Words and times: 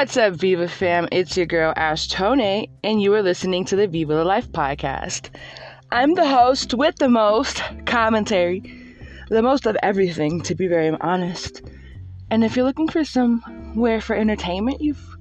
What's 0.00 0.16
up, 0.16 0.32
Viva 0.32 0.66
fam? 0.66 1.08
It's 1.12 1.36
your 1.36 1.44
girl 1.44 1.74
Ash 1.76 2.08
Tonee, 2.08 2.70
and 2.82 3.02
you 3.02 3.12
are 3.12 3.22
listening 3.22 3.66
to 3.66 3.76
the 3.76 3.86
Viva 3.86 4.14
La 4.14 4.22
Life 4.22 4.50
podcast. 4.50 5.28
I'm 5.92 6.14
the 6.14 6.26
host 6.26 6.72
with 6.72 6.96
the 6.96 7.10
most 7.10 7.62
commentary, 7.84 8.62
the 9.28 9.42
most 9.42 9.66
of 9.66 9.76
everything, 9.82 10.40
to 10.44 10.54
be 10.54 10.68
very 10.68 10.96
honest. 11.02 11.60
And 12.30 12.42
if 12.42 12.56
you're 12.56 12.64
looking 12.64 12.88
for 12.88 13.04
somewhere 13.04 14.00
for 14.00 14.16
entertainment, 14.16 14.80
you've 14.80 15.18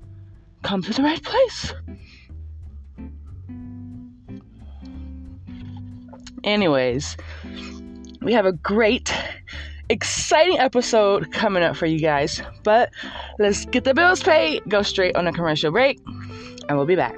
come 0.64 0.82
to 0.84 0.93
the 0.93 1.04
right 1.04 1.21
place. 1.21 1.73
Anyways, 6.46 7.18
we 8.21 8.32
have 8.32 8.46
a 8.46 8.54
great, 8.54 9.14
exciting 9.90 10.60
episode 10.60 11.32
coming 11.32 11.64
up 11.64 11.75
for 11.75 11.86
you 11.86 12.00
guys. 12.00 12.42
But 12.64 12.92
let's 13.39 13.66
get 13.66 13.84
the 13.84 13.93
bills 13.93 14.21
paid, 14.21 14.61
go 14.68 14.82
straight 14.82 15.16
on 15.16 15.28
a 15.28 15.34
commercial 15.34 15.71
break, 15.71 16.00
and 16.68 16.78
we'll 16.78 16.86
be 16.86 16.96
back. 16.96 17.16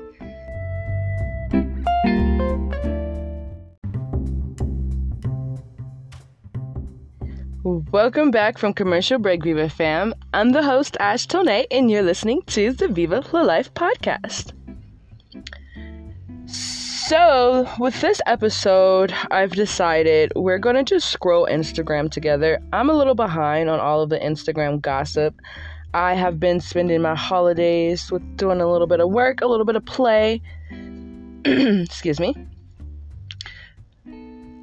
Welcome 7.63 8.31
back 8.31 8.57
from 8.57 8.73
commercial 8.73 9.20
break, 9.20 9.43
Viva 9.43 9.70
fam. 9.70 10.15
I'm 10.34 10.51
the 10.51 10.63
host 10.63 10.98
Ash 10.99 11.27
Tonee, 11.27 11.67
and 11.70 11.91
you're 11.91 12.01
listening 12.01 12.41
to 12.48 12.71
the 12.71 12.88
Viva 12.88 13.23
La 13.34 13.41
Life 13.41 13.73
podcast. 13.73 14.53
So, 17.11 17.67
with 17.77 17.99
this 17.99 18.21
episode, 18.25 19.13
I've 19.31 19.51
decided 19.51 20.31
we're 20.33 20.59
going 20.59 20.77
to 20.77 20.83
just 20.85 21.09
scroll 21.09 21.45
Instagram 21.45 22.09
together. 22.09 22.61
I'm 22.71 22.89
a 22.89 22.93
little 22.93 23.15
behind 23.15 23.70
on 23.70 23.81
all 23.81 24.01
of 24.01 24.09
the 24.09 24.17
Instagram 24.17 24.81
gossip. 24.81 25.35
I 25.93 26.13
have 26.13 26.39
been 26.39 26.62
spending 26.62 27.01
my 27.01 27.15
holidays 27.15 28.09
with 28.13 28.37
doing 28.37 28.62
a 28.62 28.71
little 28.71 28.87
bit 28.87 29.01
of 29.01 29.12
work, 29.12 29.41
a 29.41 29.45
little 29.45 29.65
bit 29.65 29.76
of 29.76 29.84
play. 29.84 30.41
Excuse 31.45 32.21
me. 32.21 32.34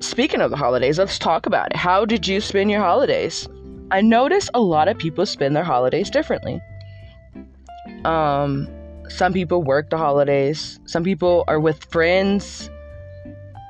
Speaking 0.00 0.40
of 0.40 0.50
the 0.50 0.56
holidays, 0.56 0.98
let's 0.98 1.18
talk 1.18 1.44
about 1.44 1.72
it. 1.72 1.76
How 1.76 2.06
did 2.06 2.26
you 2.26 2.40
spend 2.40 2.70
your 2.70 2.80
holidays? 2.80 3.46
I 3.90 4.00
notice 4.00 4.48
a 4.54 4.60
lot 4.60 4.88
of 4.88 4.96
people 4.96 5.26
spend 5.26 5.54
their 5.54 5.64
holidays 5.64 6.08
differently. 6.08 6.62
Um, 8.06 8.66
some 9.10 9.32
people 9.32 9.62
work 9.62 9.90
the 9.90 9.98
holidays. 9.98 10.80
Some 10.86 11.04
people 11.04 11.44
are 11.48 11.60
with 11.60 11.84
friends. 11.86 12.70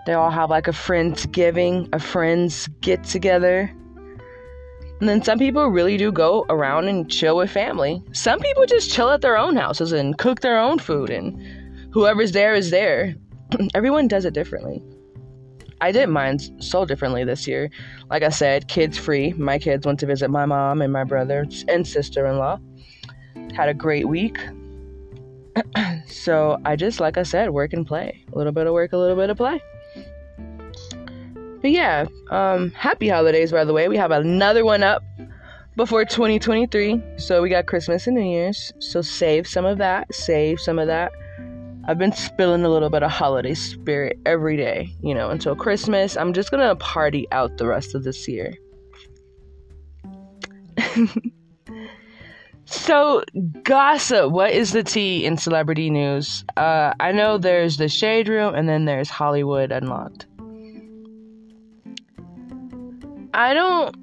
They 0.06 0.14
all 0.14 0.30
have 0.30 0.50
like 0.50 0.68
a 0.68 0.72
friends 0.72 1.26
giving, 1.26 1.88
a 1.92 1.98
friends 1.98 2.68
get 2.80 3.04
together. 3.04 3.70
And 5.00 5.08
then 5.08 5.22
some 5.22 5.38
people 5.38 5.68
really 5.68 5.96
do 5.96 6.10
go 6.10 6.44
around 6.48 6.88
and 6.88 7.10
chill 7.10 7.36
with 7.36 7.50
family. 7.50 8.02
Some 8.12 8.40
people 8.40 8.66
just 8.66 8.90
chill 8.90 9.10
at 9.10 9.20
their 9.20 9.36
own 9.36 9.54
houses 9.54 9.92
and 9.92 10.18
cook 10.18 10.40
their 10.40 10.58
own 10.58 10.78
food, 10.78 11.10
and 11.10 11.40
whoever's 11.92 12.32
there 12.32 12.54
is 12.54 12.70
there. 12.70 13.14
Everyone 13.74 14.08
does 14.08 14.24
it 14.24 14.34
differently. 14.34 14.82
I 15.80 15.92
did 15.92 16.08
mine 16.08 16.40
so 16.60 16.84
differently 16.84 17.22
this 17.22 17.46
year. 17.46 17.70
Like 18.10 18.24
I 18.24 18.30
said, 18.30 18.66
kids 18.66 18.98
free. 18.98 19.32
My 19.34 19.58
kids 19.58 19.86
went 19.86 20.00
to 20.00 20.06
visit 20.06 20.30
my 20.30 20.44
mom 20.44 20.82
and 20.82 20.92
my 20.92 21.04
brother 21.04 21.46
and 21.68 21.86
sister 21.86 22.26
in 22.26 22.38
law. 22.38 22.58
Had 23.54 23.68
a 23.68 23.74
great 23.74 24.08
week. 24.08 24.38
so 26.06 26.60
I 26.64 26.76
just, 26.76 27.00
like 27.00 27.16
I 27.16 27.22
said, 27.22 27.50
work 27.50 27.72
and 27.72 27.86
play. 27.86 28.24
A 28.32 28.38
little 28.38 28.52
bit 28.52 28.66
of 28.66 28.72
work, 28.72 28.92
a 28.92 28.96
little 28.96 29.16
bit 29.16 29.30
of 29.30 29.36
play. 29.36 29.62
But 31.60 31.70
yeah, 31.72 32.06
um, 32.30 32.70
happy 32.70 33.08
holidays, 33.08 33.50
by 33.50 33.64
the 33.64 33.72
way. 33.72 33.88
We 33.88 33.96
have 33.96 34.10
another 34.10 34.64
one 34.64 34.82
up 34.82 35.02
before 35.76 36.04
2023. 36.04 37.02
So 37.16 37.42
we 37.42 37.48
got 37.48 37.66
Christmas 37.66 38.06
and 38.06 38.16
New 38.16 38.22
Year's. 38.22 38.72
So 38.78 39.02
save 39.02 39.46
some 39.46 39.64
of 39.64 39.78
that. 39.78 40.14
Save 40.14 40.60
some 40.60 40.78
of 40.78 40.86
that. 40.86 41.12
I've 41.86 41.98
been 41.98 42.12
spilling 42.12 42.64
a 42.64 42.68
little 42.68 42.90
bit 42.90 43.02
of 43.02 43.10
holiday 43.10 43.54
spirit 43.54 44.18
every 44.26 44.58
day, 44.58 44.94
you 45.02 45.14
know, 45.14 45.30
until 45.30 45.56
Christmas. 45.56 46.18
I'm 46.18 46.34
just 46.34 46.50
gonna 46.50 46.76
party 46.76 47.26
out 47.32 47.56
the 47.56 47.66
rest 47.66 47.94
of 47.94 48.04
this 48.04 48.28
year. 48.28 48.54
So, 52.70 53.22
gossip. 53.62 54.30
What 54.30 54.50
is 54.50 54.72
the 54.72 54.82
tea 54.82 55.24
in 55.24 55.38
celebrity 55.38 55.88
news? 55.88 56.44
Uh, 56.54 56.92
I 57.00 57.12
know 57.12 57.38
there's 57.38 57.78
the 57.78 57.88
Shade 57.88 58.28
Room 58.28 58.54
and 58.54 58.68
then 58.68 58.84
there's 58.84 59.08
Hollywood 59.08 59.72
Unlocked. 59.72 60.26
I 63.32 63.54
don't. 63.54 63.96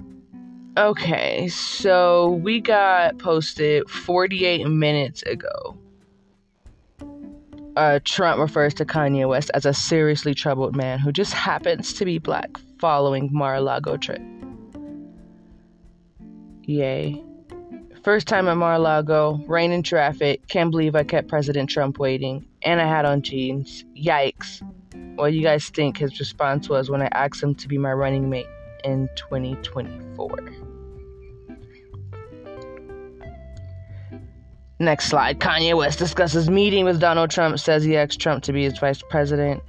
Okay, 0.76 1.46
so 1.46 2.32
we 2.42 2.60
got 2.60 3.18
posted 3.18 3.88
48 3.88 4.66
minutes 4.66 5.22
ago. 5.22 5.78
Uh, 7.76 8.00
Trump 8.02 8.40
refers 8.40 8.74
to 8.74 8.84
Kanye 8.84 9.28
West 9.28 9.48
as 9.54 9.64
a 9.64 9.72
seriously 9.72 10.34
troubled 10.34 10.74
man 10.74 10.98
who 10.98 11.12
just 11.12 11.32
happens 11.32 11.92
to 11.92 12.04
be 12.04 12.18
black 12.18 12.58
following 12.80 13.28
Mar-a-Lago 13.32 13.96
trip. 13.96 14.22
Yay. 16.64 17.25
First 18.06 18.28
time 18.28 18.46
at 18.46 18.56
Mar-a-Lago, 18.56 19.40
rain 19.48 19.72
and 19.72 19.84
traffic. 19.84 20.46
Can't 20.46 20.70
believe 20.70 20.94
I 20.94 21.02
kept 21.02 21.26
President 21.26 21.68
Trump 21.68 21.98
waiting. 21.98 22.46
And 22.62 22.80
I 22.80 22.86
had 22.86 23.04
on 23.04 23.20
jeans. 23.20 23.84
Yikes. 23.96 24.62
What 25.16 25.30
do 25.30 25.36
you 25.36 25.42
guys 25.42 25.68
think 25.70 25.98
his 25.98 26.16
response 26.20 26.68
was 26.68 26.88
when 26.88 27.02
I 27.02 27.06
asked 27.06 27.42
him 27.42 27.56
to 27.56 27.66
be 27.66 27.78
my 27.78 27.92
running 27.92 28.30
mate 28.30 28.46
in 28.84 29.08
2024? 29.16 30.38
Next 34.78 35.06
slide. 35.06 35.40
Kanye 35.40 35.76
West 35.76 35.98
discusses 35.98 36.48
meeting 36.48 36.84
with 36.84 37.00
Donald 37.00 37.30
Trump, 37.30 37.58
says 37.58 37.82
he 37.82 37.96
asked 37.96 38.20
Trump 38.20 38.44
to 38.44 38.52
be 38.52 38.62
his 38.62 38.78
vice 38.78 39.02
president. 39.10 39.60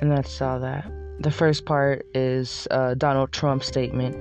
And 0.00 0.10
that's 0.10 0.42
all 0.42 0.58
that. 0.58 0.97
The 1.20 1.30
first 1.30 1.64
part 1.64 2.06
is 2.14 2.68
uh, 2.70 2.94
Donald 2.94 3.32
Trump's 3.32 3.66
statement. 3.66 4.16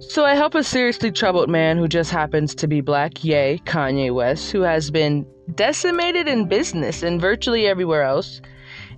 So 0.00 0.24
I 0.24 0.34
help 0.34 0.54
a 0.54 0.64
seriously 0.64 1.12
troubled 1.12 1.48
man 1.48 1.76
who 1.76 1.86
just 1.86 2.10
happens 2.10 2.54
to 2.56 2.66
be 2.66 2.80
black, 2.80 3.22
yay, 3.22 3.60
Kanye 3.64 4.12
West, 4.12 4.50
who 4.50 4.62
has 4.62 4.90
been 4.90 5.26
decimated 5.54 6.26
in 6.26 6.48
business 6.48 7.02
and 7.02 7.20
virtually 7.20 7.66
everywhere 7.66 8.02
else, 8.02 8.40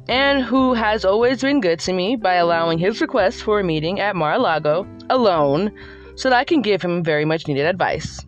and 0.08 0.42
who 0.42 0.74
has 0.74 1.04
always 1.04 1.42
been 1.42 1.60
good 1.60 1.80
to 1.80 1.92
me 1.92 2.16
by 2.16 2.34
allowing 2.34 2.78
his 2.78 3.00
request 3.00 3.42
for 3.42 3.60
a 3.60 3.64
meeting 3.64 4.00
at 4.00 4.16
Mar-a-Lago 4.16 4.86
alone 5.10 5.70
so 6.14 6.30
that 6.30 6.38
I 6.38 6.44
can 6.44 6.62
give 6.62 6.82
him 6.82 7.02
very 7.02 7.24
much 7.24 7.46
needed 7.46 7.66
advice. 7.66 8.24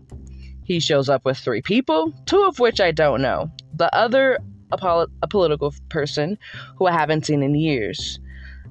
He 0.64 0.80
shows 0.80 1.08
up 1.08 1.24
with 1.24 1.38
three 1.38 1.62
people, 1.62 2.12
two 2.26 2.42
of 2.42 2.58
which 2.58 2.80
I 2.80 2.90
don't 2.90 3.22
know. 3.22 3.50
The 3.74 3.94
other, 3.94 4.38
a, 4.72 4.78
pol- 4.78 5.08
a 5.22 5.28
political 5.28 5.74
person 5.90 6.38
who 6.76 6.86
I 6.86 6.92
haven't 6.92 7.26
seen 7.26 7.42
in 7.42 7.54
years. 7.54 8.18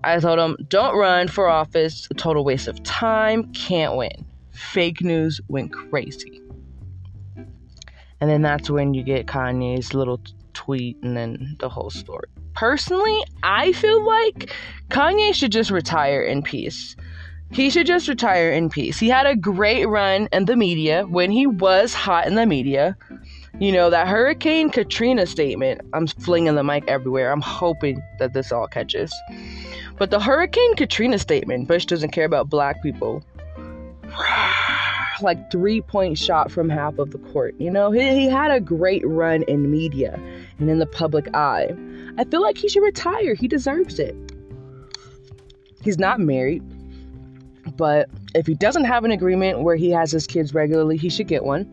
I 0.03 0.19
told 0.19 0.39
him, 0.39 0.57
don't 0.67 0.97
run 0.97 1.27
for 1.27 1.47
office, 1.47 2.07
total 2.17 2.43
waste 2.43 2.67
of 2.67 2.81
time, 2.83 3.51
can't 3.53 3.95
win. 3.95 4.25
Fake 4.51 5.01
news 5.01 5.39
went 5.47 5.71
crazy. 5.71 6.41
And 7.35 8.29
then 8.29 8.41
that's 8.41 8.69
when 8.69 8.93
you 8.93 9.03
get 9.03 9.25
Kanye's 9.25 9.93
little 9.93 10.17
t- 10.17 10.33
tweet 10.53 10.97
and 11.03 11.17
then 11.17 11.55
the 11.59 11.69
whole 11.69 11.89
story. 11.89 12.27
Personally, 12.53 13.17
I 13.43 13.73
feel 13.73 14.05
like 14.05 14.53
Kanye 14.89 15.33
should 15.33 15.51
just 15.51 15.71
retire 15.71 16.21
in 16.21 16.41
peace. 16.41 16.95
He 17.51 17.69
should 17.69 17.85
just 17.85 18.07
retire 18.07 18.51
in 18.51 18.69
peace. 18.69 18.99
He 18.99 19.09
had 19.09 19.25
a 19.25 19.35
great 19.35 19.85
run 19.85 20.27
in 20.31 20.45
the 20.45 20.55
media 20.55 21.03
when 21.03 21.31
he 21.31 21.45
was 21.45 21.93
hot 21.93 22.25
in 22.25 22.35
the 22.35 22.45
media. 22.45 22.97
You 23.59 23.71
know, 23.71 23.89
that 23.91 24.07
Hurricane 24.07 24.71
Katrina 24.71 25.27
statement, 25.27 25.81
I'm 25.93 26.07
flinging 26.07 26.55
the 26.55 26.63
mic 26.63 26.83
everywhere. 26.87 27.31
I'm 27.31 27.41
hoping 27.41 28.01
that 28.17 28.33
this 28.33 28.51
all 28.51 28.67
catches. 28.67 29.13
But 29.97 30.09
the 30.09 30.19
Hurricane 30.19 30.75
Katrina 30.75 31.19
statement, 31.19 31.67
Bush 31.67 31.85
doesn't 31.85 32.11
care 32.11 32.25
about 32.25 32.49
black 32.49 32.81
people. 32.81 33.23
like 35.21 35.51
three 35.51 35.81
point 35.81 36.17
shot 36.17 36.51
from 36.51 36.67
half 36.67 36.97
of 36.97 37.11
the 37.11 37.19
court. 37.19 37.53
You 37.59 37.69
know, 37.69 37.91
he, 37.91 38.01
he 38.13 38.27
had 38.27 38.49
a 38.49 38.59
great 38.59 39.05
run 39.05 39.43
in 39.43 39.69
media 39.69 40.19
and 40.59 40.69
in 40.69 40.79
the 40.79 40.87
public 40.87 41.33
eye. 41.35 41.75
I 42.17 42.23
feel 42.25 42.41
like 42.41 42.57
he 42.57 42.67
should 42.67 42.83
retire. 42.83 43.35
He 43.35 43.47
deserves 43.47 43.99
it. 43.99 44.15
He's 45.81 45.99
not 45.99 46.19
married, 46.19 46.63
but 47.77 48.09
if 48.33 48.47
he 48.47 48.55
doesn't 48.55 48.85
have 48.85 49.03
an 49.03 49.11
agreement 49.11 49.61
where 49.61 49.75
he 49.75 49.89
has 49.91 50.11
his 50.11 50.25
kids 50.25 50.53
regularly, 50.53 50.97
he 50.97 51.09
should 51.09 51.27
get 51.27 51.43
one. 51.43 51.67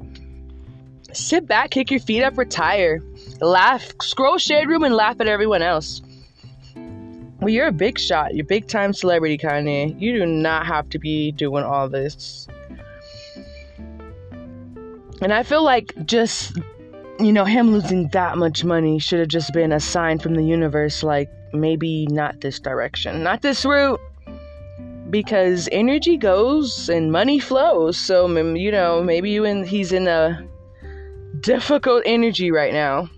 Sit 1.12 1.46
back, 1.46 1.70
kick 1.70 1.90
your 1.90 2.00
feet 2.00 2.22
up, 2.22 2.38
retire, 2.38 3.02
laugh, 3.40 3.92
scroll 4.00 4.38
Shade 4.38 4.68
Room, 4.68 4.84
and 4.84 4.94
laugh 4.94 5.20
at 5.20 5.26
everyone 5.26 5.62
else. 5.62 6.02
Well, 7.40 7.48
you're 7.48 7.68
a 7.68 7.72
big 7.72 7.98
shot. 7.98 8.34
You're 8.34 8.44
big 8.44 8.68
time 8.68 8.92
celebrity, 8.92 9.38
Kanye. 9.38 9.98
You 10.00 10.12
do 10.12 10.26
not 10.26 10.66
have 10.66 10.88
to 10.90 10.98
be 10.98 11.32
doing 11.32 11.64
all 11.64 11.88
this. 11.88 12.46
And 15.22 15.32
I 15.32 15.42
feel 15.42 15.64
like 15.64 15.94
just, 16.06 16.56
you 17.18 17.32
know, 17.32 17.44
him 17.44 17.72
losing 17.72 18.08
that 18.08 18.38
much 18.38 18.64
money 18.64 18.98
should 18.98 19.20
have 19.20 19.28
just 19.28 19.52
been 19.52 19.72
a 19.72 19.80
sign 19.80 20.18
from 20.18 20.34
the 20.34 20.44
universe 20.44 21.02
like, 21.02 21.30
maybe 21.52 22.06
not 22.06 22.40
this 22.40 22.60
direction, 22.60 23.22
not 23.22 23.42
this 23.42 23.64
route, 23.64 24.00
because 25.10 25.68
energy 25.72 26.16
goes 26.16 26.88
and 26.88 27.10
money 27.10 27.38
flows. 27.38 27.96
So 27.96 28.28
you 28.54 28.70
know, 28.70 29.02
maybe 29.02 29.30
you 29.30 29.44
and 29.44 29.66
he's 29.66 29.92
in 29.92 30.06
a 30.06 30.46
difficult 31.40 32.02
energy 32.06 32.50
right 32.50 32.72
now. 32.72 33.08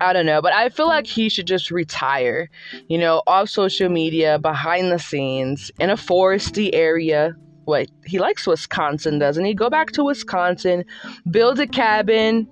I 0.00 0.12
don't 0.12 0.26
know, 0.26 0.40
but 0.40 0.52
I 0.52 0.68
feel 0.68 0.86
like 0.86 1.06
he 1.06 1.28
should 1.28 1.46
just 1.46 1.70
retire, 1.72 2.48
you 2.88 2.98
know, 2.98 3.22
off 3.26 3.48
social 3.48 3.88
media, 3.88 4.38
behind 4.38 4.92
the 4.92 4.98
scenes, 4.98 5.72
in 5.80 5.90
a 5.90 5.96
foresty 5.96 6.70
area. 6.72 7.34
What 7.64 7.88
he 8.06 8.18
likes 8.18 8.46
Wisconsin, 8.46 9.18
doesn't 9.18 9.44
he? 9.44 9.54
Go 9.54 9.68
back 9.68 9.90
to 9.92 10.04
Wisconsin, 10.04 10.84
build 11.30 11.58
a 11.58 11.66
cabin, 11.66 12.48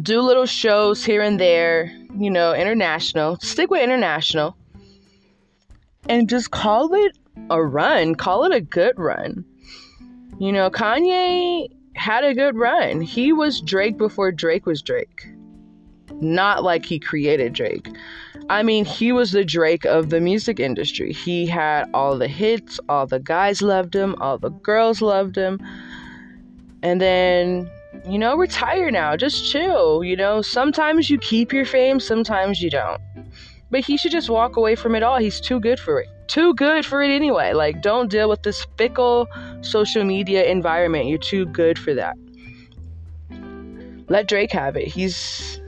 do 0.00 0.20
little 0.20 0.46
shows 0.46 1.04
here 1.04 1.20
and 1.20 1.38
there, 1.38 1.92
you 2.16 2.30
know, 2.30 2.54
international. 2.54 3.38
Stick 3.40 3.70
with 3.70 3.82
international. 3.82 4.56
And 6.08 6.28
just 6.28 6.50
call 6.50 6.94
it 6.94 7.18
a 7.50 7.62
run. 7.62 8.14
Call 8.14 8.44
it 8.44 8.52
a 8.52 8.60
good 8.60 8.98
run. 8.98 9.44
You 10.38 10.52
know, 10.52 10.70
Kanye 10.70 11.68
had 11.94 12.24
a 12.24 12.34
good 12.34 12.56
run. 12.56 13.00
He 13.00 13.32
was 13.32 13.60
Drake 13.60 13.98
before 13.98 14.32
Drake 14.32 14.66
was 14.66 14.82
Drake. 14.82 15.26
Not 16.20 16.62
like 16.62 16.84
he 16.84 16.98
created 16.98 17.52
Drake. 17.52 17.88
I 18.48 18.62
mean, 18.62 18.84
he 18.84 19.12
was 19.12 19.32
the 19.32 19.44
Drake 19.44 19.84
of 19.84 20.10
the 20.10 20.20
music 20.20 20.60
industry. 20.60 21.12
He 21.12 21.46
had 21.46 21.88
all 21.94 22.18
the 22.18 22.28
hits, 22.28 22.80
all 22.88 23.06
the 23.06 23.20
guys 23.20 23.62
loved 23.62 23.94
him, 23.94 24.16
all 24.20 24.38
the 24.38 24.50
girls 24.50 25.00
loved 25.00 25.36
him. 25.36 25.60
And 26.82 27.00
then, 27.00 27.70
you 28.08 28.18
know, 28.18 28.36
retire 28.36 28.90
now. 28.90 29.16
Just 29.16 29.50
chill. 29.50 30.02
You 30.02 30.16
know, 30.16 30.42
sometimes 30.42 31.08
you 31.08 31.18
keep 31.18 31.52
your 31.52 31.64
fame, 31.64 32.00
sometimes 32.00 32.60
you 32.60 32.70
don't. 32.70 33.00
But 33.70 33.84
he 33.84 33.96
should 33.96 34.12
just 34.12 34.28
walk 34.28 34.56
away 34.56 34.74
from 34.74 34.94
it 34.94 35.02
all. 35.02 35.18
He's 35.18 35.40
too 35.40 35.60
good 35.60 35.78
for 35.78 36.00
it. 36.00 36.08
Too 36.32 36.54
good 36.54 36.86
for 36.86 37.02
it 37.02 37.10
anyway. 37.10 37.52
Like, 37.52 37.82
don't 37.82 38.10
deal 38.10 38.26
with 38.26 38.42
this 38.42 38.66
fickle 38.78 39.28
social 39.60 40.02
media 40.02 40.44
environment. 40.44 41.04
You're 41.04 41.18
too 41.18 41.44
good 41.44 41.78
for 41.78 41.92
that. 41.92 42.16
Let 44.08 44.28
Drake 44.28 44.50
have 44.52 44.74
it. 44.78 44.88
He's 44.88 45.60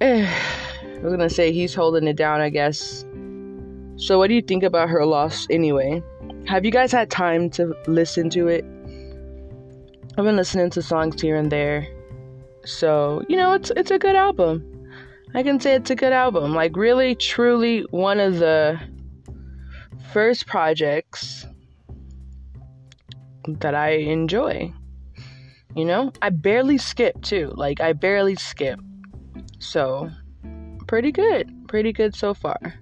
I 0.00 0.28
was 1.02 1.10
gonna 1.12 1.28
say 1.28 1.50
he's 1.50 1.74
holding 1.74 2.06
it 2.06 2.14
down, 2.14 2.40
I 2.40 2.50
guess. 2.50 3.04
So, 3.96 4.16
what 4.18 4.28
do 4.28 4.34
you 4.34 4.42
think 4.42 4.62
about 4.62 4.88
her 4.90 5.04
loss 5.06 5.48
anyway? 5.50 6.00
Have 6.46 6.64
you 6.64 6.70
guys 6.70 6.92
had 6.92 7.10
time 7.10 7.50
to 7.50 7.74
listen 7.88 8.30
to 8.30 8.46
it? 8.46 8.64
I've 10.16 10.24
been 10.24 10.36
listening 10.36 10.70
to 10.70 10.82
songs 10.82 11.20
here 11.20 11.34
and 11.34 11.50
there. 11.50 11.88
So, 12.64 13.24
you 13.28 13.36
know, 13.36 13.54
it's 13.54 13.72
it's 13.76 13.90
a 13.90 13.98
good 13.98 14.14
album. 14.14 14.71
I 15.34 15.42
can 15.42 15.60
say 15.60 15.74
it's 15.74 15.90
a 15.90 15.94
good 15.94 16.12
album. 16.12 16.54
Like 16.54 16.76
really 16.76 17.14
truly 17.14 17.86
one 17.90 18.20
of 18.20 18.38
the 18.38 18.78
first 20.12 20.46
projects 20.46 21.46
that 23.46 23.74
I 23.74 23.90
enjoy. 23.92 24.72
You 25.74 25.86
know, 25.86 26.12
I 26.20 26.28
barely 26.28 26.76
skip 26.76 27.22
too. 27.22 27.52
Like 27.56 27.80
I 27.80 27.94
barely 27.94 28.34
skip. 28.34 28.78
So, 29.58 30.10
pretty 30.86 31.12
good. 31.12 31.50
Pretty 31.66 31.92
good 31.92 32.14
so 32.14 32.34
far. 32.34 32.74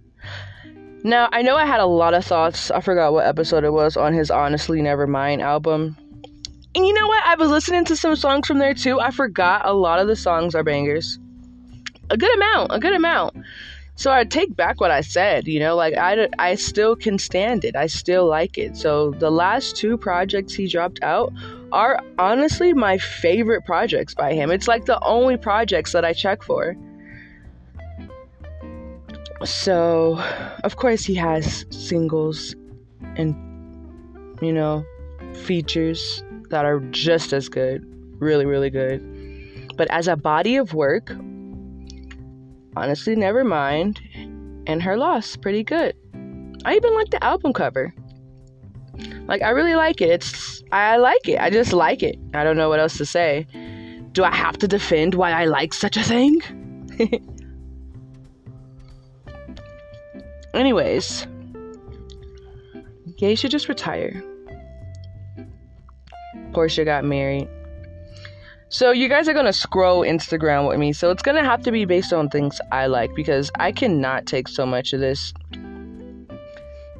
Now, 1.04 1.28
I 1.32 1.42
know 1.42 1.56
I 1.56 1.64
had 1.64 1.80
a 1.80 1.86
lot 1.86 2.14
of 2.14 2.24
thoughts. 2.24 2.70
I 2.70 2.80
forgot 2.80 3.12
what 3.12 3.26
episode 3.26 3.64
it 3.64 3.72
was 3.72 3.96
on 3.96 4.12
his 4.12 4.30
Honestly 4.30 4.80
Nevermind 4.80 5.40
album. 5.40 5.96
And 6.74 6.86
you 6.86 6.92
know 6.92 7.06
what? 7.06 7.24
I 7.24 7.36
was 7.36 7.50
listening 7.50 7.84
to 7.86 7.96
some 7.96 8.16
songs 8.16 8.46
from 8.46 8.58
there 8.58 8.74
too. 8.74 9.00
I 9.00 9.10
forgot 9.10 9.66
a 9.66 9.72
lot 9.72 10.00
of 10.00 10.08
the 10.08 10.16
songs 10.16 10.54
are 10.54 10.64
bangers. 10.64 11.18
A 12.10 12.16
good 12.16 12.34
amount, 12.36 12.72
a 12.72 12.80
good 12.80 12.92
amount. 12.92 13.36
So 13.94 14.10
I 14.10 14.24
take 14.24 14.56
back 14.56 14.80
what 14.80 14.90
I 14.90 15.00
said, 15.02 15.46
you 15.46 15.60
know, 15.60 15.76
like 15.76 15.94
I, 15.96 16.28
I 16.38 16.54
still 16.54 16.96
can 16.96 17.18
stand 17.18 17.64
it. 17.64 17.76
I 17.76 17.86
still 17.86 18.26
like 18.26 18.56
it. 18.56 18.76
So 18.76 19.10
the 19.12 19.30
last 19.30 19.76
two 19.76 19.96
projects 19.98 20.54
he 20.54 20.66
dropped 20.66 21.02
out 21.02 21.32
are 21.70 22.00
honestly 22.18 22.72
my 22.72 22.98
favorite 22.98 23.64
projects 23.64 24.14
by 24.14 24.32
him. 24.32 24.50
It's 24.50 24.66
like 24.66 24.86
the 24.86 24.98
only 25.04 25.36
projects 25.36 25.92
that 25.92 26.04
I 26.04 26.12
check 26.12 26.42
for. 26.42 26.76
So, 29.44 30.18
of 30.64 30.76
course, 30.76 31.04
he 31.04 31.14
has 31.14 31.64
singles 31.70 32.54
and, 33.16 33.34
you 34.42 34.52
know, 34.52 34.84
features 35.34 36.22
that 36.48 36.64
are 36.64 36.80
just 36.90 37.32
as 37.32 37.48
good. 37.48 37.86
Really, 38.18 38.46
really 38.46 38.70
good. 38.70 39.00
But 39.76 39.90
as 39.90 40.08
a 40.08 40.16
body 40.16 40.56
of 40.56 40.74
work, 40.74 41.14
honestly, 42.76 43.16
Never 43.16 43.44
Mind 43.44 44.00
And 44.66 44.82
her 44.82 44.96
loss, 44.96 45.36
pretty 45.36 45.62
good. 45.64 45.94
I 46.64 46.76
even 46.76 46.94
like 46.94 47.10
the 47.10 47.22
album 47.24 47.52
cover. 47.52 47.94
Like 49.26 49.42
I 49.42 49.50
really 49.50 49.74
like 49.74 50.00
it. 50.00 50.10
It's 50.10 50.62
I 50.72 50.96
like 50.98 51.28
it. 51.28 51.40
I 51.40 51.50
just 51.50 51.72
like 51.72 52.02
it. 52.02 52.18
I 52.34 52.44
don't 52.44 52.56
know 52.56 52.68
what 52.68 52.80
else 52.80 52.96
to 52.98 53.06
say. 53.06 53.46
Do 54.12 54.24
I 54.24 54.34
have 54.34 54.58
to 54.58 54.68
defend 54.68 55.14
why 55.14 55.30
I 55.30 55.46
like 55.46 55.72
such 55.72 55.96
a 55.96 56.02
thing? 56.02 56.40
Anyways, 60.54 61.26
Ye 63.20 63.34
should 63.34 63.50
just 63.50 63.68
retire. 63.68 64.24
Porsha 66.52 66.84
got 66.86 67.04
married. 67.04 67.48
So 68.72 68.92
you 68.92 69.08
guys 69.08 69.28
are 69.28 69.34
gonna 69.34 69.52
scroll 69.52 70.02
Instagram 70.02 70.68
with 70.68 70.78
me. 70.78 70.92
So 70.92 71.10
it's 71.10 71.24
gonna 71.24 71.42
have 71.42 71.60
to 71.64 71.72
be 71.72 71.84
based 71.84 72.12
on 72.12 72.28
things 72.28 72.60
I 72.70 72.86
like 72.86 73.12
because 73.16 73.50
I 73.58 73.72
cannot 73.72 74.26
take 74.26 74.46
so 74.46 74.64
much 74.64 74.92
of 74.92 75.00
this 75.00 75.34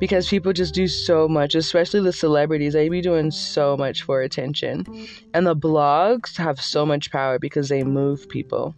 because 0.00 0.28
people 0.28 0.52
just 0.52 0.74
do 0.74 0.88
so 0.88 1.28
much, 1.28 1.54
especially 1.54 2.00
the 2.00 2.12
celebrities. 2.12 2.72
They 2.72 2.88
be 2.88 3.00
doing 3.00 3.30
so 3.30 3.76
much 3.76 4.02
for 4.02 4.20
attention. 4.20 4.84
And 5.32 5.46
the 5.46 5.54
blogs 5.54 6.36
have 6.38 6.60
so 6.60 6.84
much 6.84 7.12
power 7.12 7.38
because 7.38 7.68
they 7.68 7.84
move 7.84 8.28
people 8.28 8.74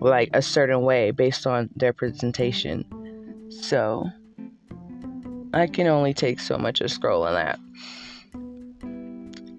like 0.00 0.30
a 0.32 0.40
certain 0.40 0.82
way 0.82 1.10
based 1.10 1.46
on 1.46 1.68
their 1.76 1.92
presentation. 1.92 3.50
So 3.50 4.08
I 5.52 5.66
can 5.66 5.86
only 5.86 6.14
take 6.14 6.40
so 6.40 6.56
much 6.56 6.80
of 6.80 6.86
scrolling 6.90 7.34
that. 7.34 7.60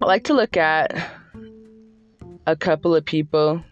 I 0.02 0.06
like 0.08 0.24
to 0.24 0.34
look 0.34 0.58
at 0.58 1.08
a 2.48 2.56
couple 2.56 2.96
of 2.96 3.06
people 3.06 3.64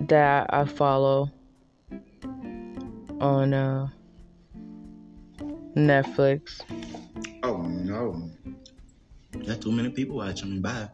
that 0.00 0.46
I 0.52 0.64
follow 0.64 1.30
on 3.20 3.54
uh, 3.54 3.88
Netflix. 5.76 6.60
Oh 7.42 7.62
no. 7.62 8.30
There's 9.32 9.58
too 9.58 9.72
many 9.72 9.90
people 9.90 10.16
watching 10.16 10.50
me. 10.52 10.60
Bye. 10.60 10.88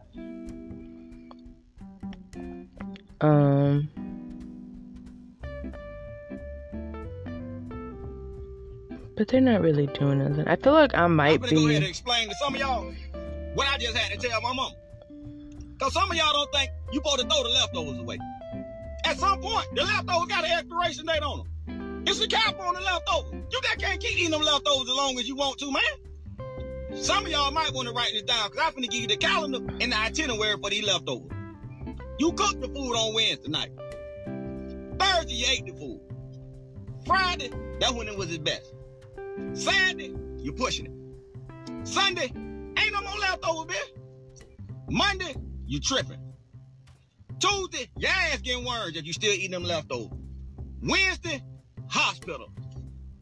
Um. 3.21 3.89
But 9.15 9.27
they're 9.27 9.39
not 9.39 9.61
really 9.61 9.85
doing 9.87 10.17
nothing. 10.17 10.47
I 10.47 10.55
feel 10.55 10.73
like 10.73 10.95
I 10.95 11.05
might 11.05 11.43
I'm 11.43 11.49
be. 11.49 11.93
To 12.31 12.37
some 12.37 12.55
of 12.55 12.61
y'all 12.61 12.93
what 13.55 13.67
I 13.67 13.77
just 13.77 13.97
had 13.97 14.17
to 14.17 14.27
tell 14.29 14.39
my 14.39 14.53
mom. 14.53 14.71
Cause 15.79 15.91
some 15.91 16.09
of 16.09 16.15
y'all 16.15 16.31
don't 16.31 16.49
think 16.53 16.71
you 16.93 17.01
supposed 17.03 17.19
to 17.19 17.27
throw 17.27 17.43
the 17.43 17.49
leftovers 17.49 17.99
away. 17.99 18.19
At 19.03 19.19
some 19.19 19.41
point, 19.41 19.67
the 19.75 19.83
leftovers 19.83 20.27
got 20.29 20.45
an 20.45 20.51
expiration 20.51 21.05
date 21.07 21.23
on 21.23 21.39
them. 21.39 22.03
It's 22.07 22.21
a 22.21 22.29
cap 22.29 22.57
on 22.57 22.73
the 22.75 22.79
leftovers. 22.79 23.33
You 23.51 23.59
just 23.61 23.79
can't 23.79 23.99
keep 23.99 24.17
eating 24.17 24.31
them 24.31 24.43
leftovers 24.43 24.89
as 24.89 24.95
long 24.95 25.19
as 25.19 25.27
you 25.27 25.35
want 25.35 25.59
to, 25.59 25.73
man. 25.73 26.95
Some 26.95 27.25
of 27.25 27.31
y'all 27.33 27.51
might 27.51 27.73
want 27.73 27.89
to 27.89 27.93
write 27.93 28.13
this 28.13 28.21
down 28.21 28.49
because 28.49 28.65
I'm 28.65 28.71
going 28.75 28.83
to 28.83 28.89
give 28.89 29.01
you 29.01 29.07
the 29.07 29.17
calendar 29.17 29.57
and 29.81 29.91
the 29.91 29.97
itinerary 29.97 30.55
for 30.61 30.69
these 30.69 30.85
leftovers. 30.85 31.31
You 32.17 32.31
cooked 32.31 32.61
the 32.61 32.69
food 32.69 32.93
on 32.93 33.13
Wednesday 33.13 33.49
night. 33.49 33.71
Thursday, 34.97 35.33
you 35.33 35.47
ate 35.49 35.65
the 35.65 35.73
food. 35.73 35.99
Friday, 37.05 37.51
that's 37.81 37.91
when 37.91 38.07
it 38.07 38.17
was 38.17 38.29
its 38.29 38.37
best. 38.37 38.73
Saturday, 39.51 40.15
you're 40.37 40.53
pushing 40.53 40.85
it. 40.85 41.00
Sunday, 41.83 42.31
ain't 42.77 42.93
no 42.93 43.01
more 43.01 43.17
leftovers, 43.19 43.75
bitch. 43.75 44.01
Monday, 44.89 45.35
you 45.65 45.79
tripping. 45.79 46.19
Tuesday, 47.39 47.89
your 47.97 48.11
ass 48.11 48.41
getting 48.41 48.65
worms 48.65 48.95
if 48.95 49.05
you 49.05 49.13
still 49.13 49.33
eating 49.33 49.51
them 49.51 49.63
leftovers. 49.63 50.17
Wednesday, 50.81 51.41
hospital. 51.89 52.51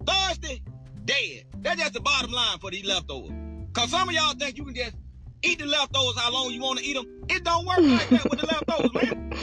Thursday, 0.05 0.61
dead. 1.05 1.45
That's 1.59 1.79
just 1.79 1.93
the 1.93 2.01
bottom 2.01 2.31
line 2.31 2.59
for 2.59 2.71
these 2.71 2.85
leftovers. 2.85 3.31
Cause 3.73 3.91
some 3.91 4.09
of 4.09 4.15
y'all 4.15 4.33
think 4.33 4.57
you 4.57 4.65
can 4.65 4.75
just 4.75 4.95
eat 5.43 5.59
the 5.59 5.65
leftovers 5.65 6.17
how 6.17 6.31
long 6.33 6.51
you 6.51 6.61
want 6.61 6.79
to 6.79 6.85
eat 6.85 6.95
them. 6.95 7.05
It 7.29 7.43
don't 7.43 7.65
work 7.65 7.79
like 7.79 8.09
that 8.09 8.29
with 8.29 8.39
the 8.39 8.47
leftovers, 8.47 8.93
man. 8.93 9.33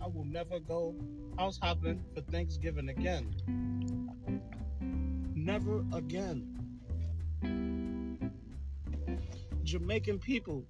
I 0.00 0.06
will 0.06 0.24
never 0.24 0.58
go 0.58 0.94
house 1.38 1.58
hopping 1.62 2.02
for 2.14 2.22
Thanksgiving 2.22 2.88
again. 2.88 3.34
Never 5.34 5.84
again. 5.92 6.57
Jamaican 9.62 10.18
people, 10.18 10.64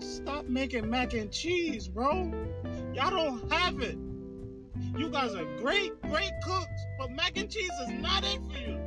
stop 0.00 0.46
making 0.46 0.90
mac 0.90 1.14
and 1.14 1.30
cheese, 1.30 1.86
bro. 1.88 2.32
Y'all 2.92 3.10
don't 3.10 3.52
have 3.52 3.80
it. 3.80 3.96
You 4.96 5.08
guys 5.08 5.34
are 5.34 5.44
great, 5.58 6.00
great 6.02 6.32
cooks, 6.42 6.86
but 6.98 7.10
mac 7.10 7.36
and 7.36 7.50
cheese 7.50 7.70
is 7.86 7.90
not 8.00 8.24
it 8.24 8.40
for 8.50 8.58
you. 8.58 8.78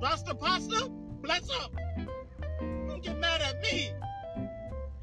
Pasta 0.00 0.34
pasta? 0.34 0.88
Bless 1.20 1.50
up. 1.62 1.72
Don't 2.58 3.02
get 3.02 3.18
mad 3.18 3.42
at 3.42 3.60
me. 3.60 3.90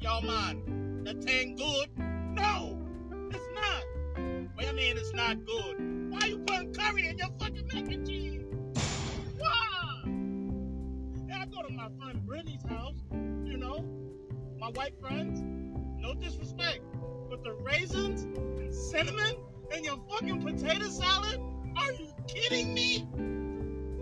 Y'all 0.00 0.22
mind, 0.22 1.06
that 1.06 1.28
ain't 1.30 1.56
good. 1.56 1.88
No, 1.98 2.78
it's 3.30 3.48
not. 3.54 3.84
Do 4.16 4.66
you 4.66 4.72
mean 4.72 4.96
it's 4.96 5.12
not 5.12 5.44
good? 5.44 6.10
Why 6.10 6.26
you 6.26 6.38
putting 6.40 6.72
curry 6.72 7.06
in 7.06 7.18
your 7.18 7.28
fucking 7.38 7.68
mac 7.72 7.92
and 7.92 8.06
cheese? 8.06 8.27
My 11.96 12.04
friend 12.04 12.26
Brittany's 12.26 12.62
house, 12.68 12.96
you 13.44 13.56
know, 13.56 13.84
my 14.58 14.68
white 14.68 14.98
friends. 15.00 15.40
No 15.98 16.14
disrespect, 16.14 16.80
but 17.28 17.42
the 17.42 17.52
raisins 17.52 18.22
and 18.22 18.74
cinnamon 18.74 19.36
in 19.74 19.84
your 19.84 19.98
fucking 20.10 20.42
potato 20.42 20.88
salad? 20.88 21.40
Are 21.76 21.92
you 21.92 22.08
kidding 22.26 22.74
me? 22.74 23.06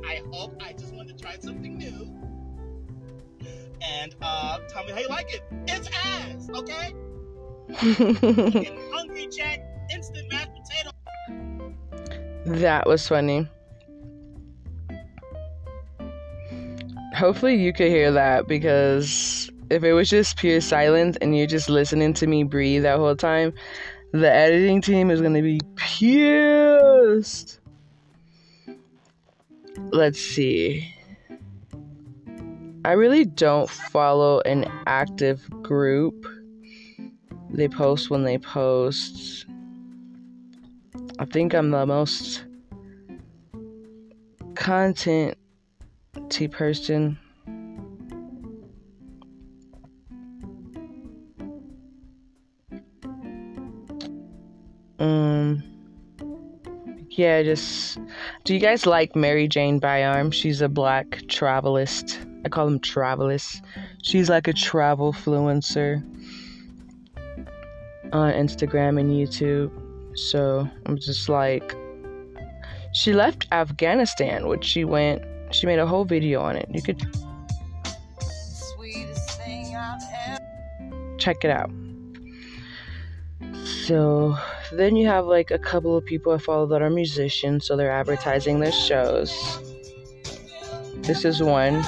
I 0.07 0.23
hope 0.33 0.61
I 0.63 0.73
just 0.73 0.95
want 0.95 1.09
to 1.09 1.15
try 1.15 1.37
something 1.39 1.79
new. 1.79 2.13
And 3.83 4.15
uh, 4.21 4.59
tell 4.69 4.85
me 4.85 4.93
how 4.93 4.99
you 4.99 5.09
like 5.09 5.33
it. 5.35 5.43
It's 5.69 5.89
ass, 6.05 6.49
okay? 6.55 6.95
Hungry 8.93 9.29
Jack 9.29 9.61
instant 9.93 10.33
mashed 10.33 10.51
potato. 10.55 10.91
that 12.47 12.87
was 12.87 13.07
funny. 13.07 13.49
Hopefully, 17.17 17.55
you 17.55 17.73
could 17.73 17.89
hear 17.89 18.13
that 18.13 18.47
because 18.47 19.51
if 19.71 19.83
it 19.83 19.95
was 19.95 20.11
just 20.11 20.37
pure 20.37 20.61
silence 20.61 21.17
and 21.23 21.35
you're 21.37 21.47
just 21.47 21.71
listening 21.71 22.13
to 22.13 22.27
me 22.27 22.43
breathe 22.43 22.83
that 22.83 22.99
whole 22.99 23.17
time, 23.17 23.55
the 24.13 24.31
editing 24.31 24.83
team 24.83 25.11
is 25.11 25.23
gonna 25.23 25.41
be 25.41 25.59
pissed. 25.77 27.61
Let's 29.93 30.21
see. 30.21 30.93
I 32.85 32.93
really 32.93 33.25
don't 33.25 33.71
follow 33.71 34.41
an 34.43 34.71
active 34.87 35.49
group. 35.63 36.27
They 37.49 37.69
post 37.69 38.11
when 38.11 38.25
they 38.25 38.37
post. 38.37 39.47
I 41.19 41.25
think 41.25 41.55
I'm 41.55 41.71
the 41.71 41.87
most 41.87 42.45
content 44.55 45.39
T 46.29 46.49
person. 46.49 47.19
Um 54.99 55.63
yeah, 57.11 57.43
just 57.43 57.99
do 58.45 58.55
you 58.55 58.61
guys 58.61 58.87
like 58.87 59.17
Mary 59.17 59.49
Jane 59.49 59.81
Byarm? 59.81 60.33
She's 60.33 60.61
a 60.61 60.69
black 60.69 61.23
travelist. 61.29 62.19
I 62.45 62.49
call 62.49 62.67
them 62.67 62.79
travelists. 62.81 63.61
She's 64.03 64.29
like 64.29 64.47
a 64.49 64.53
travel 64.53 65.13
fluencer 65.13 66.03
on 68.13 68.33
Instagram 68.33 69.01
and 69.01 69.11
YouTube. 69.11 69.71
So 70.17 70.69
I'm 70.87 70.99
just 70.99 71.29
like 71.29 71.77
she 72.93 73.13
left 73.13 73.47
Afghanistan, 73.53 74.47
which 74.47 74.65
she 74.65 74.85
went 74.85 75.23
she 75.57 75.67
made 75.67 75.79
a 75.79 75.87
whole 75.87 76.05
video 76.05 76.43
on 76.43 76.57
it. 76.57 76.69
You 76.71 76.83
could 76.83 77.01
Sweetest 78.21 79.41
thing 79.41 79.75
I've 79.75 80.03
ever. 80.29 81.17
check 81.17 81.45
it 81.45 81.51
out. 81.51 81.71
So 83.87 84.37
then 84.73 84.97
you 84.97 85.07
have 85.07 85.25
like 85.27 85.51
a 85.51 85.59
couple 85.59 85.97
of 85.97 86.05
people 86.05 86.33
I 86.33 86.39
follow 86.39 86.67
that 86.67 86.83
are 86.83 86.91
musicians, 86.91 87.67
so 87.67 87.77
they're 87.77 87.91
advertising 87.91 88.61
their 88.61 88.73
shows. 88.73 89.33
This 90.97 91.25
is 91.25 91.43
one. 91.43 91.83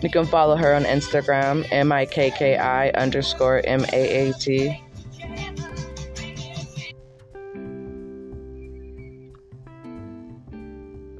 You 0.00 0.08
can 0.08 0.24
follow 0.24 0.56
her 0.56 0.74
on 0.74 0.84
Instagram, 0.84 1.66
M 1.70 1.92
I 1.92 2.06
K 2.06 2.30
K 2.30 2.56
I 2.56 2.88
underscore 2.90 3.60
M 3.64 3.84
A 3.92 4.28
A 4.28 4.32
T. 4.34 4.80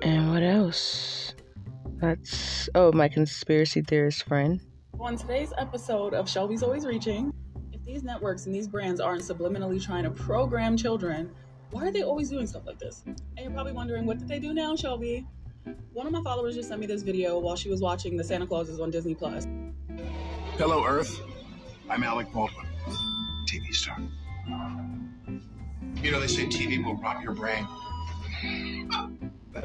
And 0.03 0.31
what 0.31 0.43
else? 0.43 1.35
That's 1.97 2.69
oh 2.75 2.93
my 2.93 3.09
conspiracy 3.09 3.83
theorist 3.83 4.25
friend. 4.25 4.61
On 4.99 5.17
today's 5.17 5.53
episode 5.59 6.15
of 6.15 6.29
Shelby's 6.29 6.63
Always 6.63 6.87
Reaching, 6.87 7.33
if 7.73 7.85
these 7.85 8.03
networks 8.03 8.47
and 8.47 8.55
these 8.55 8.67
brands 8.67 9.01
aren't 9.01 9.23
subliminally 9.23 9.83
trying 9.83 10.05
to 10.05 10.11
program 10.11 10.77
children, 10.77 11.31
why 11.71 11.87
are 11.87 11.93
they 11.93 12.03
always 12.03 12.31
doing 12.31 12.47
stuff 12.47 12.63
like 12.67 12.79
this? 12.79 13.03
And 13.07 13.21
you're 13.39 13.51
probably 13.51 13.73
wondering, 13.73 14.07
what 14.07 14.19
did 14.19 14.29
they 14.29 14.39
do 14.39 14.55
now, 14.55 14.75
Shelby? 14.75 15.27
One 15.93 16.07
of 16.07 16.13
my 16.13 16.23
followers 16.23 16.55
just 16.55 16.69
sent 16.69 16.81
me 16.81 16.87
this 16.87 17.03
video 17.03 17.39
while 17.39 17.57
she 17.57 17.69
was 17.69 17.83
watching 17.83 18.17
The 18.17 18.25
Santa 18.25 18.47
Clauses 18.47 18.81
on 18.81 18.91
Disney 18.91 19.15
Plus. 19.15 19.47
Hello, 20.57 20.85
Earth. 20.85 21.21
I'm 21.91 22.03
Alec 22.03 22.33
Baldwin, 22.33 22.67
TV 23.47 23.75
star. 23.75 23.99
You 26.03 26.11
know, 26.11 26.21
they 26.21 26.27
say 26.27 26.47
TV 26.47 26.83
will 26.83 26.97
rot 26.97 27.23
your 27.23 27.35
brain. 27.35 27.67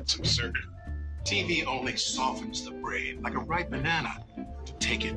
That's 0.05 0.17
absurd. 0.17 0.55
TV 1.23 1.65
only 1.65 1.97
softens 1.97 2.63
the 2.63 2.69
brain 2.69 3.23
like 3.23 3.33
a 3.33 3.39
ripe 3.39 3.71
banana. 3.71 4.23
Take 4.77 5.03
it. 5.03 5.15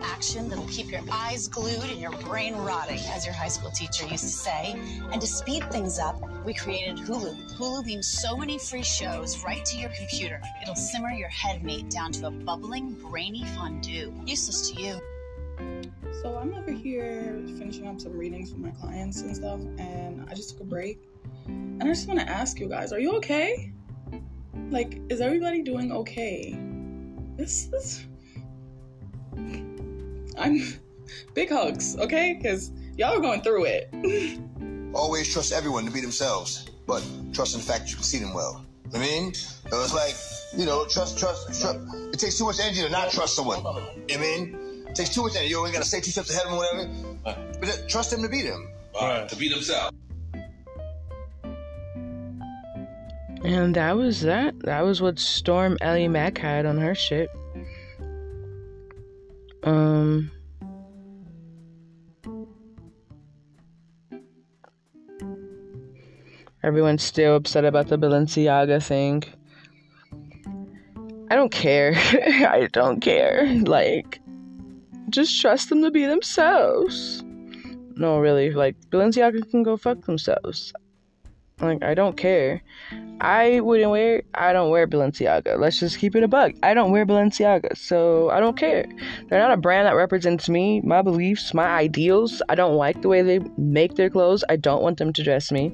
Action 0.00 0.48
that'll 0.48 0.64
keep 0.68 0.92
your 0.92 1.00
eyes 1.10 1.48
glued 1.48 1.90
and 1.90 2.00
your 2.00 2.12
brain 2.12 2.54
rotting, 2.54 3.00
as 3.08 3.26
your 3.26 3.34
high 3.34 3.48
school 3.48 3.72
teacher 3.72 4.06
used 4.06 4.22
to 4.22 4.30
say. 4.30 4.80
And 5.10 5.20
to 5.20 5.26
speed 5.26 5.68
things 5.72 5.98
up, 5.98 6.22
we 6.44 6.54
created 6.54 6.98
Hulu. 6.98 7.56
Hulu 7.56 7.84
beams 7.84 8.06
so 8.06 8.36
many 8.36 8.60
free 8.60 8.84
shows 8.84 9.42
right 9.42 9.64
to 9.64 9.76
your 9.76 9.90
computer. 9.90 10.40
It'll 10.62 10.76
simmer 10.76 11.10
your 11.10 11.28
head 11.28 11.64
meat 11.64 11.90
down 11.90 12.12
to 12.12 12.28
a 12.28 12.30
bubbling, 12.30 12.92
brainy 12.92 13.44
fondue. 13.56 14.14
Useless 14.24 14.70
to 14.70 14.80
you. 14.80 15.00
So 16.22 16.36
I'm 16.36 16.54
over 16.54 16.70
here 16.70 17.42
finishing 17.58 17.88
up 17.88 18.00
some 18.00 18.16
readings 18.16 18.52
for 18.52 18.58
my 18.58 18.70
clients 18.70 19.22
and 19.22 19.34
stuff, 19.34 19.58
and 19.78 20.24
I 20.30 20.34
just 20.34 20.50
took 20.50 20.60
a 20.60 20.64
break. 20.64 21.00
And 21.46 21.82
I 21.82 21.86
just 21.86 22.06
want 22.06 22.20
to 22.20 22.28
ask 22.28 22.60
you 22.60 22.68
guys, 22.68 22.92
are 22.92 23.00
you 23.00 23.16
okay? 23.16 23.72
Like, 24.72 25.00
is 25.10 25.20
everybody 25.20 25.62
doing 25.62 25.92
okay? 25.92 26.58
This 27.36 27.68
is. 27.72 28.06
I'm. 30.38 30.78
Big 31.34 31.50
hugs, 31.50 31.96
okay? 31.98 32.38
Because 32.40 32.72
y'all 32.96 33.14
are 33.14 33.20
going 33.20 33.42
through 33.42 33.66
it. 33.66 33.90
always 34.94 35.30
trust 35.30 35.52
everyone 35.52 35.84
to 35.84 35.90
be 35.90 36.00
themselves, 36.00 36.70
but 36.86 37.04
trust 37.32 37.54
in 37.54 37.60
the 37.60 37.66
fact 37.66 37.90
you 37.90 37.96
can 37.96 38.04
see 38.04 38.18
them 38.18 38.32
well. 38.32 38.64
I 38.94 38.98
mean, 38.98 39.34
so 39.34 39.82
it's 39.82 39.94
like, 39.94 40.14
you 40.58 40.66
know, 40.66 40.86
trust, 40.86 41.18
trust, 41.18 41.60
trust. 41.60 41.78
It 42.12 42.18
takes 42.18 42.38
too 42.38 42.44
much 42.44 42.60
energy 42.60 42.82
to 42.82 42.90
not 42.90 43.10
trust 43.10 43.36
someone. 43.36 43.64
I 43.66 44.16
mean, 44.16 44.86
it 44.88 44.94
takes 44.94 45.14
too 45.14 45.22
much 45.22 45.36
energy. 45.36 45.50
You 45.50 45.58
only 45.58 45.72
got 45.72 45.82
to 45.82 45.88
stay 45.88 46.00
two 46.00 46.10
steps 46.10 46.30
ahead 46.30 46.46
of 46.46 46.50
them, 46.50 46.58
whatever. 47.24 47.58
But 47.60 47.88
trust 47.88 48.10
them 48.10 48.22
to 48.22 48.28
beat 48.28 48.42
them. 48.42 48.70
Right. 48.94 49.28
To 49.28 49.36
be 49.36 49.48
themselves. 49.48 49.96
And 53.44 53.74
that 53.74 53.96
was 53.96 54.20
that. 54.22 54.58
That 54.60 54.82
was 54.82 55.02
what 55.02 55.18
Storm 55.18 55.76
Ellie 55.80 56.08
Mack 56.08 56.38
had 56.38 56.64
on 56.64 56.78
her 56.78 56.94
ship. 56.94 57.28
Um. 59.64 60.30
Everyone's 66.62 67.02
still 67.02 67.34
upset 67.34 67.64
about 67.64 67.88
the 67.88 67.98
Balenciaga 67.98 68.80
thing. 68.80 69.24
I 71.28 71.34
don't 71.34 71.50
care. 71.50 71.94
I 71.96 72.68
don't 72.70 73.00
care. 73.00 73.46
Like, 73.64 74.20
just 75.08 75.40
trust 75.40 75.70
them 75.70 75.82
to 75.82 75.90
be 75.90 76.06
themselves. 76.06 77.24
No, 77.96 78.18
really. 78.18 78.52
Like, 78.52 78.76
Balenciaga 78.90 79.50
can 79.50 79.64
go 79.64 79.76
fuck 79.76 80.02
themselves. 80.02 80.72
Like, 81.62 81.84
I 81.84 81.94
don't 81.94 82.16
care. 82.16 82.60
I 83.20 83.60
wouldn't 83.60 83.90
wear. 83.90 84.22
I 84.34 84.52
don't 84.52 84.70
wear 84.70 84.88
Balenciaga. 84.88 85.58
Let's 85.58 85.78
just 85.78 85.98
keep 85.98 86.16
it 86.16 86.24
a 86.24 86.28
bug. 86.28 86.54
I 86.64 86.74
don't 86.74 86.90
wear 86.90 87.06
Balenciaga, 87.06 87.76
so 87.76 88.30
I 88.30 88.40
don't 88.40 88.56
care. 88.56 88.84
They're 89.28 89.38
not 89.38 89.52
a 89.52 89.56
brand 89.56 89.86
that 89.86 89.94
represents 89.94 90.48
me, 90.48 90.80
my 90.80 91.02
beliefs, 91.02 91.54
my 91.54 91.66
ideals. 91.66 92.42
I 92.48 92.56
don't 92.56 92.74
like 92.74 93.00
the 93.02 93.08
way 93.08 93.22
they 93.22 93.38
make 93.56 93.94
their 93.94 94.10
clothes. 94.10 94.42
I 94.48 94.56
don't 94.56 94.82
want 94.82 94.98
them 94.98 95.12
to 95.12 95.22
dress 95.22 95.52
me. 95.52 95.70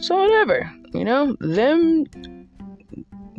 So 0.00 0.16
whatever, 0.16 0.72
you 0.94 1.04
know, 1.04 1.36
them 1.40 2.06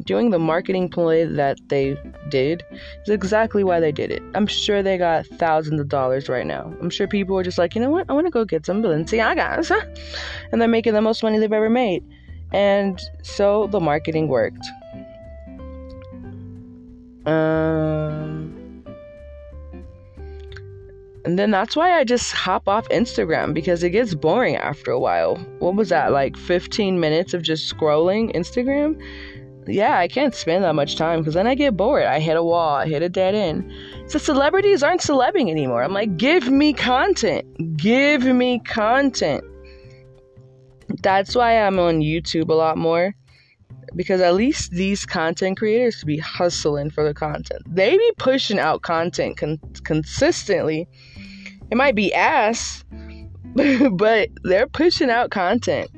doing 0.05 0.29
the 0.29 0.39
marketing 0.39 0.89
play 0.89 1.25
that 1.25 1.59
they 1.67 1.97
did 2.29 2.63
is 3.03 3.09
exactly 3.09 3.63
why 3.63 3.79
they 3.79 3.91
did 3.91 4.11
it. 4.11 4.21
I'm 4.33 4.47
sure 4.47 4.81
they 4.81 4.97
got 4.97 5.25
thousands 5.25 5.81
of 5.81 5.89
dollars 5.89 6.29
right 6.29 6.45
now. 6.45 6.73
I'm 6.81 6.89
sure 6.89 7.07
people 7.07 7.37
are 7.37 7.43
just 7.43 7.57
like, 7.57 7.75
you 7.75 7.81
know 7.81 7.89
what, 7.89 8.09
I 8.09 8.13
want 8.13 8.27
to 8.27 8.31
go 8.31 8.45
get 8.45 8.65
some 8.65 8.81
Balenciagas, 8.81 9.71
and 10.51 10.61
they're 10.61 10.67
making 10.67 10.93
the 10.93 11.01
most 11.01 11.23
money 11.23 11.39
they've 11.39 11.51
ever 11.51 11.69
made. 11.69 12.03
And 12.51 13.01
so 13.23 13.67
the 13.67 13.79
marketing 13.79 14.27
worked. 14.27 14.65
Um, 17.25 18.55
And 21.25 21.39
then 21.39 21.49
that's 21.49 21.75
why 21.75 21.91
I 21.91 22.03
just 22.03 22.31
hop 22.33 22.67
off 22.67 22.87
Instagram 22.89 23.51
because 23.51 23.81
it 23.81 23.89
gets 23.89 24.13
boring 24.13 24.57
after 24.57 24.91
a 24.91 24.99
while. 24.99 25.37
What 25.57 25.73
was 25.73 25.89
that, 25.89 26.11
like 26.11 26.37
15 26.37 26.99
minutes 26.99 27.33
of 27.33 27.41
just 27.41 27.75
scrolling 27.75 28.33
Instagram? 28.35 29.01
Yeah, 29.67 29.97
I 29.97 30.07
can't 30.07 30.35
spend 30.35 30.63
that 30.63 30.75
much 30.75 30.95
time 30.95 31.19
because 31.19 31.33
then 31.33 31.47
I 31.47 31.55
get 31.55 31.75
bored. 31.75 32.03
I 32.03 32.19
hit 32.19 32.37
a 32.37 32.43
wall, 32.43 32.75
I 32.75 32.87
hit 32.87 33.01
a 33.01 33.09
dead 33.09 33.35
end. 33.35 33.71
So 34.07 34.19
celebrities 34.19 34.83
aren't 34.83 35.01
celebbing 35.01 35.49
anymore. 35.49 35.83
I'm 35.83 35.93
like, 35.93 36.17
give 36.17 36.49
me 36.49 36.73
content. 36.73 37.77
Give 37.77 38.23
me 38.23 38.59
content. 38.59 39.43
That's 41.01 41.35
why 41.35 41.59
I'm 41.59 41.79
on 41.79 41.99
YouTube 41.99 42.49
a 42.49 42.53
lot 42.53 42.77
more 42.77 43.15
because 43.95 44.21
at 44.21 44.35
least 44.35 44.71
these 44.71 45.05
content 45.05 45.57
creators 45.57 46.03
be 46.03 46.17
hustling 46.17 46.89
for 46.89 47.03
the 47.03 47.13
content. 47.13 47.61
They 47.67 47.97
be 47.97 48.11
pushing 48.17 48.59
out 48.59 48.81
content 48.81 49.37
con- 49.37 49.59
consistently. 49.83 50.87
It 51.71 51.77
might 51.77 51.95
be 51.95 52.13
ass, 52.13 52.83
but 53.91 54.29
they're 54.43 54.67
pushing 54.67 55.09
out 55.09 55.31
content. 55.31 55.89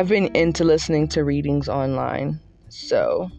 I've 0.00 0.08
been 0.08 0.34
into 0.34 0.64
listening 0.64 1.08
to 1.08 1.24
readings 1.24 1.68
online, 1.68 2.40
so 2.70 3.30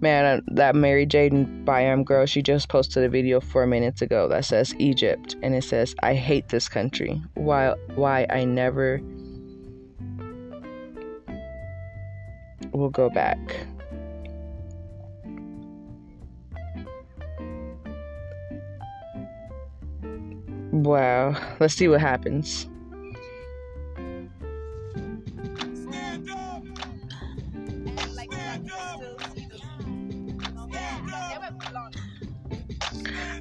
Man, 0.00 0.24
uh, 0.24 0.40
that 0.54 0.74
Mary 0.74 1.06
Jaden 1.06 1.66
Byam 1.66 2.02
girl, 2.02 2.24
she 2.24 2.40
just 2.40 2.70
posted 2.70 3.04
a 3.04 3.10
video 3.10 3.40
four 3.40 3.66
minutes 3.66 4.00
ago 4.00 4.26
that 4.28 4.46
says 4.46 4.74
Egypt, 4.78 5.36
and 5.42 5.54
it 5.54 5.64
says, 5.64 5.94
"I 6.02 6.14
hate 6.14 6.48
this 6.48 6.66
country. 6.66 7.20
Why? 7.34 7.74
Why 7.94 8.26
I 8.30 8.46
never 8.46 9.02
will 12.72 12.88
go 12.88 13.10
back." 13.10 13.66
Wow. 20.72 21.36
Let's 21.60 21.74
see 21.74 21.86
what 21.86 22.00
happens. 22.00 22.66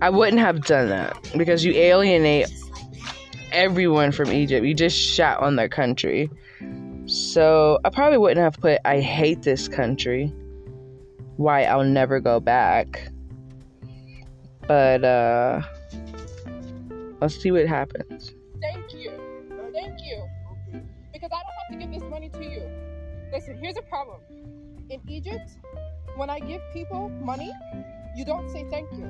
I 0.02 0.10
wouldn't 0.10 0.40
have 0.40 0.66
done 0.66 0.90
that 0.90 1.16
because 1.38 1.64
you 1.64 1.74
alienate 1.74 2.48
everyone 3.52 4.12
from 4.12 4.32
Egypt. 4.32 4.66
You 4.66 4.74
just 4.74 4.98
shot 4.98 5.42
on 5.42 5.56
their 5.56 5.70
country. 5.70 6.30
So 7.06 7.80
I 7.86 7.92
probably 7.92 8.18
wouldn't 8.18 8.40
have 8.40 8.60
put, 8.60 8.80
I 8.84 9.00
hate 9.00 9.44
this 9.44 9.68
country. 9.68 10.34
Why 11.38 11.64
I'll 11.64 11.84
never 11.84 12.20
go 12.20 12.40
back. 12.40 13.10
But, 14.68 15.04
uh, 15.04 15.62
let's 17.22 17.36
see 17.38 17.52
what 17.52 17.68
happens. 17.68 18.34
Thank 18.62 18.94
you. 18.94 19.12
Thank 19.74 20.00
you. 20.04 20.28
Because 21.14 21.30
I 21.32 21.42
don't 21.42 21.58
have 21.60 21.72
to 21.72 21.78
give 21.78 21.92
this 21.92 22.10
money 22.10 22.30
to 22.30 22.44
you. 22.44 22.64
Listen, 23.32 23.58
here's 23.58 23.78
a 23.78 23.82
problem. 23.84 24.20
In 24.90 25.00
Egypt, 25.08 25.52
when 26.18 26.30
I 26.30 26.40
give 26.40 26.62
people 26.74 27.10
money, 27.10 27.52
you 28.16 28.26
don't 28.26 28.50
say 28.50 28.66
thank 28.70 28.92
you. 28.92 29.10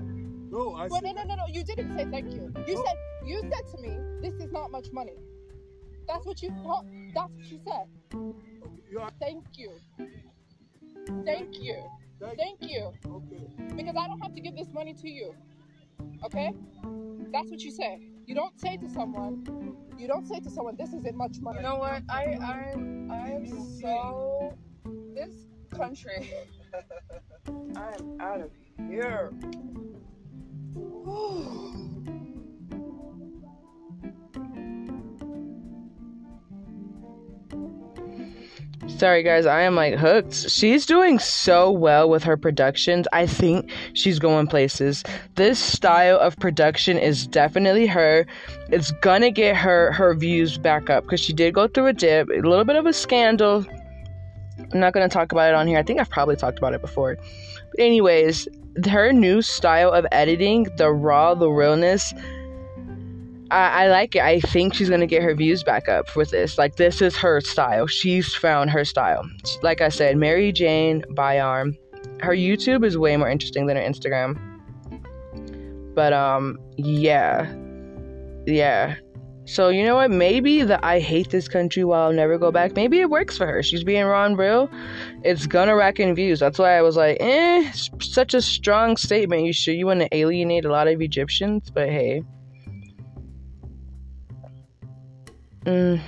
No, 0.51 0.75
I 0.75 0.87
well, 0.87 1.01
said. 1.01 1.15
no, 1.15 1.23
no, 1.23 1.23
no, 1.23 1.35
no. 1.35 1.47
You 1.47 1.63
didn't 1.63 1.95
say 1.95 2.05
thank 2.11 2.31
you. 2.33 2.53
You 2.67 2.75
No. 2.75 2.83
said 2.85 2.95
you 3.25 3.39
said 3.41 3.65
to 3.71 3.77
me, 3.81 3.97
"This 4.21 4.33
is 4.35 4.51
not 4.51 4.69
much 4.69 4.91
money." 4.91 5.15
That's 6.07 6.25
what 6.25 6.41
you 6.41 6.49
thought. 6.63 6.85
That's 7.15 7.31
what 7.31 7.45
you 7.45 7.59
said. 7.65 7.87
You 8.91 9.01
Thank 9.19 9.45
you. 9.57 9.71
Thank 11.25 11.59
you. 11.61 11.77
Thank- 12.19 12.37
Thank 12.37 12.57
you. 12.61 12.91
Okay. 13.05 13.73
Because 13.75 13.95
I 13.95 14.07
don't 14.07 14.19
have 14.19 14.33
to 14.35 14.41
give 14.41 14.55
this 14.55 14.67
money 14.73 14.93
to 14.93 15.09
you. 15.09 15.33
Okay? 16.25 16.53
That's 17.31 17.49
what 17.49 17.61
you 17.61 17.71
say. 17.71 17.99
You 18.25 18.35
don't 18.35 18.59
say 18.59 18.77
to 18.77 18.89
someone. 18.89 19.75
You 19.97 20.07
don't 20.07 20.27
say 20.27 20.39
to 20.39 20.49
someone, 20.49 20.75
"This 20.77 20.93
isn't 20.93 21.15
much 21.15 21.39
money." 21.41 21.57
You 21.57 21.63
know 21.63 21.75
what? 21.75 22.03
I 22.09 22.37
I'm 22.41 23.11
I'm 23.11 23.45
so 23.79 24.57
this 25.15 25.47
country. 25.69 26.31
I'm 27.75 28.21
out 28.21 28.41
of 28.41 28.51
here. 28.89 29.31
Sorry, 39.01 39.23
guys, 39.23 39.47
I 39.47 39.61
am 39.61 39.73
like 39.73 39.95
hooked. 39.95 40.47
She's 40.51 40.85
doing 40.85 41.17
so 41.17 41.71
well 41.71 42.07
with 42.07 42.23
her 42.23 42.37
productions. 42.37 43.07
I 43.11 43.25
think 43.25 43.71
she's 43.93 44.19
going 44.19 44.45
places. 44.45 45.03
This 45.33 45.57
style 45.57 46.19
of 46.19 46.37
production 46.37 46.99
is 46.99 47.25
definitely 47.25 47.87
her. 47.87 48.27
It's 48.69 48.91
gonna 49.01 49.31
get 49.31 49.55
her 49.55 49.91
her 49.93 50.13
views 50.13 50.59
back 50.59 50.91
up 50.91 51.05
because 51.05 51.19
she 51.19 51.33
did 51.33 51.55
go 51.55 51.67
through 51.67 51.87
a 51.87 51.93
dip, 51.93 52.29
a 52.29 52.47
little 52.47 52.63
bit 52.63 52.75
of 52.75 52.85
a 52.85 52.93
scandal. 52.93 53.65
I'm 54.71 54.79
not 54.79 54.93
gonna 54.93 55.09
talk 55.09 55.31
about 55.31 55.49
it 55.49 55.55
on 55.55 55.65
here. 55.65 55.79
I 55.79 55.81
think 55.81 55.99
I've 55.99 56.11
probably 56.11 56.35
talked 56.35 56.59
about 56.59 56.75
it 56.75 56.81
before. 56.81 57.17
But 57.71 57.79
anyways, 57.79 58.47
her 58.87 59.11
new 59.11 59.41
style 59.41 59.89
of 59.89 60.05
editing, 60.11 60.67
the 60.77 60.91
raw, 60.91 61.33
the 61.33 61.49
realness. 61.49 62.13
I, 63.51 63.83
I 63.83 63.87
like 63.89 64.15
it. 64.15 64.21
I 64.21 64.39
think 64.39 64.73
she's 64.73 64.89
gonna 64.89 65.05
get 65.05 65.21
her 65.21 65.35
views 65.35 65.61
back 65.61 65.89
up 65.89 66.15
with 66.15 66.31
this. 66.31 66.57
Like 66.57 66.77
this 66.77 67.01
is 67.01 67.17
her 67.17 67.41
style. 67.41 67.85
She's 67.85 68.33
found 68.33 68.69
her 68.69 68.85
style. 68.85 69.29
Like 69.61 69.81
I 69.81 69.89
said, 69.89 70.15
Mary 70.17 70.53
Jane 70.53 71.03
Byarm. 71.11 71.77
Her 72.21 72.33
YouTube 72.33 72.85
is 72.85 72.97
way 72.97 73.17
more 73.17 73.29
interesting 73.29 73.65
than 73.65 73.75
her 73.75 73.83
Instagram. 73.83 74.39
But 75.93 76.13
um, 76.13 76.57
yeah, 76.77 77.53
yeah. 78.45 78.95
So 79.43 79.67
you 79.67 79.83
know 79.83 79.95
what? 79.95 80.11
Maybe 80.11 80.63
the 80.63 80.83
I 80.85 81.01
hate 81.01 81.29
this 81.31 81.49
country 81.49 81.83
while 81.83 82.03
I'll 82.03 82.13
never 82.13 82.37
go 82.37 82.53
back. 82.53 82.73
Maybe 82.77 83.01
it 83.01 83.09
works 83.09 83.37
for 83.37 83.45
her. 83.47 83.61
She's 83.61 83.83
being 83.83 84.05
raw 84.05 84.25
and 84.25 84.37
real. 84.37 84.69
It's 85.23 85.45
gonna 85.45 85.75
rack 85.75 85.99
in 85.99 86.15
views. 86.15 86.39
That's 86.39 86.57
why 86.57 86.77
I 86.77 86.81
was 86.81 86.95
like, 86.95 87.17
eh, 87.19 87.69
such 87.99 88.33
a 88.33 88.41
strong 88.41 88.95
statement. 88.95 89.43
You 89.43 89.51
sure 89.51 89.73
you 89.73 89.87
want 89.87 89.99
to 89.99 90.15
alienate 90.15 90.63
a 90.63 90.71
lot 90.71 90.87
of 90.87 91.01
Egyptians? 91.01 91.69
But 91.69 91.89
hey. 91.89 92.23
Mm. 95.65 96.01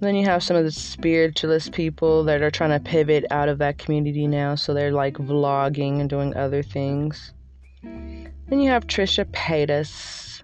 Then 0.00 0.16
you 0.16 0.24
have 0.24 0.42
some 0.42 0.56
of 0.56 0.64
the 0.64 0.72
spiritualist 0.72 1.72
people 1.72 2.24
that 2.24 2.42
are 2.42 2.50
trying 2.50 2.70
to 2.70 2.80
pivot 2.80 3.24
out 3.30 3.48
of 3.48 3.58
that 3.58 3.78
community 3.78 4.26
now, 4.26 4.56
so 4.56 4.74
they're 4.74 4.92
like 4.92 5.14
vlogging 5.14 6.00
and 6.00 6.10
doing 6.10 6.34
other 6.36 6.62
things. 6.62 7.32
Then 7.82 8.60
you 8.60 8.68
have 8.68 8.86
Trisha 8.86 9.24
Paytas. 9.26 10.42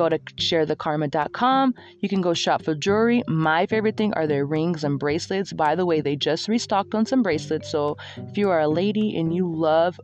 go 0.00 0.08
to 0.08 0.18
sharethekarma.com. 0.18 1.74
You 1.98 2.08
can 2.08 2.22
go 2.22 2.32
shop 2.32 2.64
for 2.64 2.74
jewelry. 2.74 3.22
My 3.28 3.66
favorite 3.66 3.98
thing 3.98 4.14
are 4.14 4.26
their 4.26 4.46
rings 4.46 4.82
and 4.82 4.98
bracelets. 4.98 5.52
By 5.52 5.74
the 5.74 5.84
way, 5.84 6.00
they 6.00 6.16
just 6.16 6.48
restocked 6.48 6.94
on 6.94 7.04
some 7.04 7.22
bracelets. 7.22 7.70
So 7.70 7.98
if 8.16 8.38
you 8.38 8.48
are 8.48 8.60
a 8.60 8.68
lady 8.68 9.18
and 9.18 9.34
you 9.34 9.46
love 9.52 10.00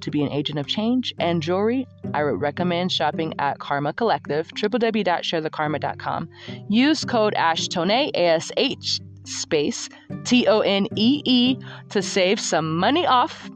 to 0.00 0.10
be 0.12 0.22
an 0.22 0.30
agent 0.30 0.60
of 0.60 0.68
change 0.68 1.12
and 1.18 1.42
jewelry, 1.42 1.88
I 2.14 2.22
would 2.22 2.40
recommend 2.40 2.92
shopping 2.92 3.34
at 3.40 3.58
Karma 3.58 3.92
Collective, 3.92 4.46
www.sharethekarma.com. 4.48 6.28
Use 6.68 7.04
code 7.04 7.34
ASHTONE, 7.34 8.12
A-S-H 8.14 9.00
space 9.24 9.88
T-O-N-E-E 10.24 11.56
to 11.90 12.02
save 12.02 12.38
some 12.38 12.76
money 12.76 13.06
off. 13.06 13.50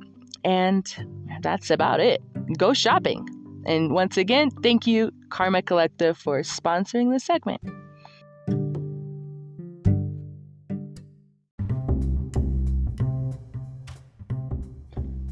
And 0.44 0.84
that's 1.42 1.70
about 1.70 2.00
it. 2.00 2.22
Go 2.58 2.72
shopping. 2.72 3.35
And 3.66 3.90
once 3.90 4.16
again, 4.16 4.50
thank 4.62 4.86
you, 4.86 5.10
Karma 5.28 5.60
Collective, 5.60 6.16
for 6.16 6.40
sponsoring 6.42 7.12
this 7.12 7.24
segment. 7.24 7.60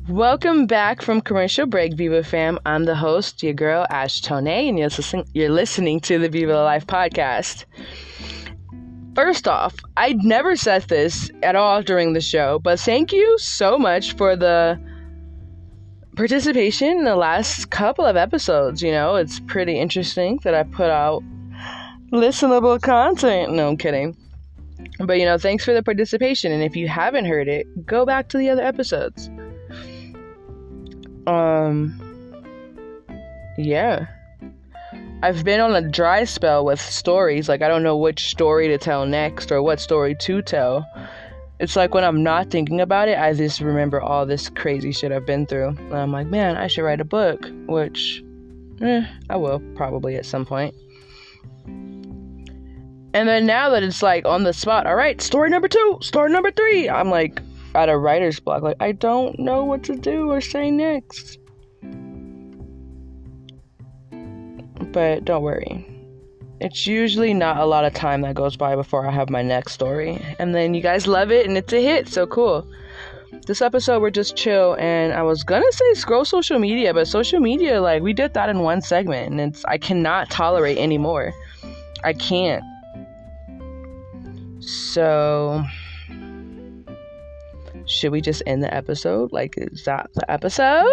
Welcome 0.09 0.66
back 0.66 1.01
from 1.01 1.20
commercial 1.20 1.66
break, 1.66 1.94
Viva 1.94 2.23
fam. 2.25 2.59
I'm 2.66 2.85
the 2.85 2.94
host, 2.94 3.42
your 3.42 3.55
girl 3.55 3.87
Ash 3.88 4.20
Tonee, 4.20 4.68
and 4.68 4.79
you're 4.79 4.88
listening, 4.88 5.27
you're 5.33 5.51
listening 5.51 6.01
to 6.01 6.18
the 6.18 6.29
Viva 6.29 6.55
Life 6.55 6.87
podcast. 6.87 7.64
First 9.14 9.47
off, 9.47 9.77
I 9.97 10.12
never 10.12 10.57
said 10.57 10.83
this 10.83 11.31
at 11.44 11.55
all 11.55 11.83
during 11.83 12.12
the 12.12 12.20
show, 12.20 12.59
but 12.59 12.81
thank 12.81 13.12
you 13.12 13.38
so 13.38 13.79
much 13.79 14.14
for 14.14 14.35
the 14.35 14.79
participation 16.16 16.98
in 16.98 17.05
the 17.05 17.16
last 17.16 17.70
couple 17.70 18.05
of 18.05 18.16
episodes. 18.16 18.83
You 18.83 18.92
know, 18.92 19.16
it's 19.16 19.40
pretty 19.40 19.79
interesting 19.79 20.38
that 20.44 20.55
I 20.55 20.62
put 20.62 20.90
out 20.90 21.22
listenable 22.12 22.81
content. 22.81 23.53
No, 23.53 23.68
I'm 23.68 23.77
kidding. 23.77 24.16
But 24.98 25.18
you 25.18 25.24
know, 25.24 25.38
thanks 25.38 25.64
for 25.64 25.74
the 25.74 25.83
participation. 25.83 26.53
And 26.53 26.62
if 26.62 26.77
you 26.77 26.88
haven't 26.88 27.24
heard 27.24 27.48
it, 27.48 27.87
go 27.87 28.05
back 28.07 28.29
to 28.29 28.38
the 28.38 28.50
other 28.50 28.62
episodes. 28.62 29.29
Um, 31.27 32.00
yeah. 33.59 34.07
I've 35.22 35.42
been 35.42 35.61
on 35.61 35.74
a 35.74 35.81
dry 35.81 36.24
spell 36.24 36.64
with 36.66 36.81
stories. 36.81 37.48
Like, 37.48 37.62
I 37.62 37.68
don't 37.68 37.83
know 37.83 37.96
which 37.96 38.29
story 38.29 38.68
to 38.68 38.77
tell 38.77 39.07
next 39.07 39.50
or 39.50 39.62
what 39.62 39.81
story 39.81 40.14
to 40.16 40.42
tell. 40.42 40.87
It's 41.61 41.77
like 41.77 41.95
when 41.95 42.03
I'm 42.05 42.23
not 42.23 42.51
thinking 42.51 42.81
about 42.81 43.09
it, 43.09 43.19
I 43.19 43.33
just 43.33 43.61
remember 43.61 44.01
all 44.01 44.27
this 44.27 44.49
crazy 44.49 44.90
shit 44.90 45.12
I've 45.12 45.27
been 45.27 45.47
through. 45.47 45.69
And 45.69 45.95
I'm 45.95 46.11
like, 46.11 46.27
man, 46.27 46.57
I 46.57 46.67
should 46.67 46.83
write 46.83 47.01
a 47.01 47.05
book, 47.05 47.49
which, 47.67 48.25
eh, 48.81 49.07
I 49.31 49.37
will 49.37 49.61
probably 49.77 50.17
at 50.17 50.27
some 50.27 50.45
point. 50.45 50.75
And 53.14 53.29
then 53.29 53.47
now 53.47 53.71
that 53.71 53.85
it's 53.85 54.03
like 54.03 54.27
on 54.27 54.43
the 54.43 54.53
spot, 54.53 54.88
all 54.88 54.97
right, 54.97 55.21
story 55.21 55.49
number 55.49 55.69
two, 55.69 55.99
story 56.03 56.33
number 56.33 56.51
three, 56.51 56.90
I'm 56.90 57.11
like 57.11 57.40
at 57.77 57.88
a 57.88 57.97
writer's 57.97 58.40
block. 58.40 58.62
Like, 58.62 58.77
I 58.81 58.90
don't 58.90 59.38
know 59.38 59.64
what 59.64 59.85
to 59.85 59.95
do 59.95 60.31
or 60.31 60.40
say 60.40 60.73
next. 60.73 61.38
But 64.93 65.25
don't 65.25 65.43
worry. 65.43 65.94
It's 66.64 66.87
usually 66.87 67.35
not 67.35 67.59
a 67.59 67.66
lot 67.66 67.85
of 67.85 67.92
time 67.92 68.22
that 68.22 68.35
goes 68.35 68.57
by 68.57 68.74
before 68.74 69.07
I 69.07 69.11
have 69.11 69.29
my 69.29 69.42
next 69.42 69.72
story. 69.72 70.24
And 70.38 70.55
then 70.55 70.72
you 70.72 70.81
guys 70.81 71.07
love 71.07 71.31
it 71.31 71.46
and 71.46 71.59
it's 71.59 71.70
a 71.74 71.83
hit, 71.83 72.09
so 72.09 72.27
cool. 72.27 72.66
This 73.46 73.61
episode 73.61 74.00
we're 74.00 74.09
just 74.09 74.35
chill 74.35 74.74
and 74.79 75.12
I 75.12 75.20
was 75.24 75.44
gonna 75.44 75.70
say 75.70 75.92
scroll 75.92 76.24
social 76.24 76.59
media, 76.59 76.94
but 76.94 77.07
social 77.07 77.38
media, 77.38 77.83
like 77.83 78.03
we 78.03 78.14
did 78.14 78.33
that 78.33 78.48
in 78.48 78.61
one 78.61 78.81
segment 78.81 79.31
and 79.31 79.40
it's 79.42 79.62
I 79.66 79.77
cannot 79.77 80.31
tolerate 80.31 80.79
anymore. 80.79 81.35
I 82.03 82.14
can't. 82.14 82.64
So 84.61 85.62
should 87.85 88.11
we 88.11 88.22
just 88.22 88.42
end 88.46 88.62
the 88.62 88.72
episode? 88.72 89.35
Like, 89.35 89.57
is 89.59 89.85
that 89.85 90.09
the 90.14 90.31
episode? 90.31 90.88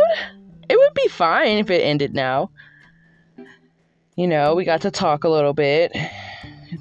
It 0.68 0.78
would 0.78 0.94
be 0.96 1.08
fine 1.08 1.60
if 1.60 1.70
it 1.70 1.80
ended 1.80 2.14
now. 2.14 2.50
You 4.16 4.28
know, 4.28 4.56
we 4.56 4.66
got 4.66 4.82
to 4.82 4.92
talk 4.92 5.24
a 5.24 5.30
little 5.30 5.54
bit. 5.54 5.96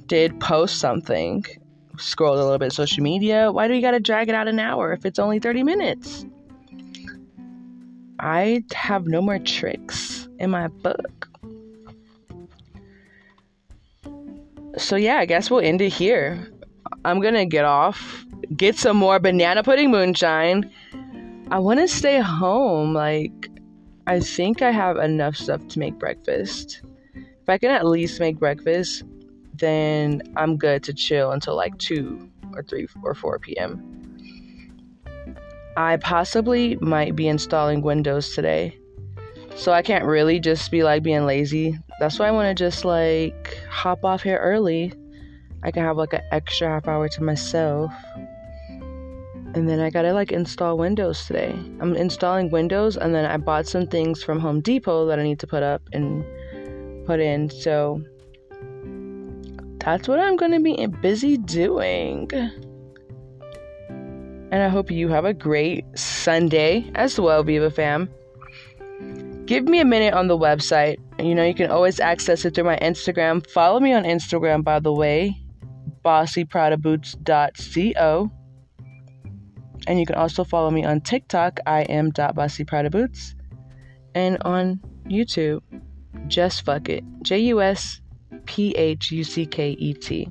Did 0.06 0.38
post 0.40 0.78
something. 0.78 1.44
Scrolled 1.98 2.38
a 2.38 2.42
little 2.42 2.58
bit 2.58 2.72
social 2.72 3.02
media. 3.02 3.52
Why 3.52 3.68
do 3.68 3.74
we 3.74 3.80
got 3.80 3.92
to 3.92 4.00
drag 4.00 4.28
it 4.28 4.34
out 4.34 4.48
an 4.48 4.58
hour 4.58 4.92
if 4.92 5.06
it's 5.06 5.18
only 5.18 5.38
30 5.38 5.62
minutes? 5.62 6.26
I 8.18 8.64
have 8.74 9.06
no 9.06 9.22
more 9.22 9.38
tricks 9.38 10.28
in 10.38 10.50
my 10.50 10.68
book. 10.68 11.28
So, 14.76 14.96
yeah, 14.96 15.16
I 15.16 15.26
guess 15.26 15.50
we'll 15.50 15.60
end 15.60 15.80
it 15.80 15.92
here. 15.92 16.48
I'm 17.04 17.20
gonna 17.20 17.46
get 17.46 17.64
off, 17.64 18.24
get 18.56 18.76
some 18.76 18.96
more 18.96 19.18
banana 19.18 19.62
pudding 19.62 19.90
moonshine. 19.90 20.70
I 21.50 21.58
wanna 21.58 21.88
stay 21.88 22.20
home. 22.20 22.92
Like, 22.92 23.48
I 24.06 24.20
think 24.20 24.62
I 24.62 24.70
have 24.70 24.96
enough 24.96 25.36
stuff 25.36 25.66
to 25.68 25.78
make 25.78 25.98
breakfast. 25.98 26.82
I 27.50 27.58
can 27.58 27.70
at 27.70 27.86
least 27.86 28.20
make 28.20 28.38
breakfast, 28.38 29.04
then 29.54 30.22
I'm 30.36 30.56
good 30.56 30.82
to 30.84 30.94
chill 30.94 31.32
until 31.32 31.56
like 31.56 31.76
2 31.78 32.30
or 32.54 32.62
3 32.62 32.86
or 33.02 33.14
4 33.14 33.38
p.m. 33.38 34.00
I 35.76 35.96
possibly 35.98 36.76
might 36.76 37.14
be 37.14 37.28
installing 37.28 37.82
Windows 37.82 38.34
today. 38.34 38.76
So 39.56 39.72
I 39.72 39.82
can't 39.82 40.04
really 40.04 40.40
just 40.40 40.70
be 40.70 40.82
like 40.82 41.02
being 41.02 41.26
lazy. 41.26 41.78
That's 41.98 42.18
why 42.18 42.28
I 42.28 42.30
want 42.30 42.56
to 42.56 42.64
just 42.64 42.84
like 42.84 43.58
hop 43.68 44.04
off 44.04 44.22
here 44.22 44.38
early. 44.38 44.92
I 45.62 45.70
can 45.70 45.84
have 45.84 45.96
like 45.96 46.12
an 46.12 46.22
extra 46.32 46.68
half 46.68 46.88
hour 46.88 47.08
to 47.08 47.22
myself. 47.22 47.92
And 49.52 49.68
then 49.68 49.80
I 49.80 49.90
gotta 49.90 50.12
like 50.12 50.32
install 50.32 50.78
Windows 50.78 51.26
today. 51.26 51.50
I'm 51.80 51.96
installing 51.96 52.50
Windows 52.50 52.96
and 52.96 53.14
then 53.14 53.24
I 53.24 53.36
bought 53.36 53.66
some 53.66 53.86
things 53.86 54.22
from 54.22 54.38
Home 54.38 54.60
Depot 54.60 55.06
that 55.06 55.18
I 55.18 55.22
need 55.22 55.40
to 55.40 55.46
put 55.46 55.62
up 55.62 55.82
and 55.92 56.24
put 57.10 57.18
in. 57.18 57.50
So 57.50 58.00
that's 59.78 60.06
what 60.06 60.20
I'm 60.20 60.36
gonna 60.36 60.60
be 60.60 60.86
busy 60.86 61.36
doing. 61.36 62.30
And 64.52 64.62
I 64.62 64.68
hope 64.68 64.92
you 64.92 65.08
have 65.08 65.24
a 65.24 65.34
great 65.34 65.84
Sunday 65.98 66.88
as 66.94 67.18
well, 67.18 67.42
Viva 67.42 67.70
fam. 67.70 68.08
Give 69.46 69.64
me 69.64 69.80
a 69.80 69.84
minute 69.84 70.14
on 70.14 70.28
the 70.28 70.38
website. 70.38 70.98
You 71.18 71.34
know, 71.34 71.44
you 71.44 71.54
can 71.54 71.68
always 71.68 71.98
access 71.98 72.44
it 72.44 72.54
through 72.54 72.62
my 72.64 72.76
Instagram. 72.76 73.44
Follow 73.50 73.80
me 73.80 73.92
on 73.92 74.04
Instagram, 74.04 74.62
by 74.62 74.78
the 74.78 74.92
way, 74.92 75.36
bossypradaboots.co. 76.04 78.30
And 79.88 79.98
you 79.98 80.06
can 80.06 80.14
also 80.14 80.44
follow 80.44 80.70
me 80.70 80.84
on 80.84 81.00
TikTok. 81.00 81.58
I 81.66 81.82
am. 81.82 82.12
And 84.14 84.38
on 84.42 84.80
YouTube, 85.06 85.62
just 86.30 86.64
fuck 86.64 86.88
it. 86.88 87.04
J 87.22 87.38
U 87.40 87.60
S 87.60 88.00
P 88.46 88.72
H 88.72 89.10
U 89.12 89.24
C 89.24 89.44
K 89.44 89.72
E 89.72 89.92
T. 89.94 90.28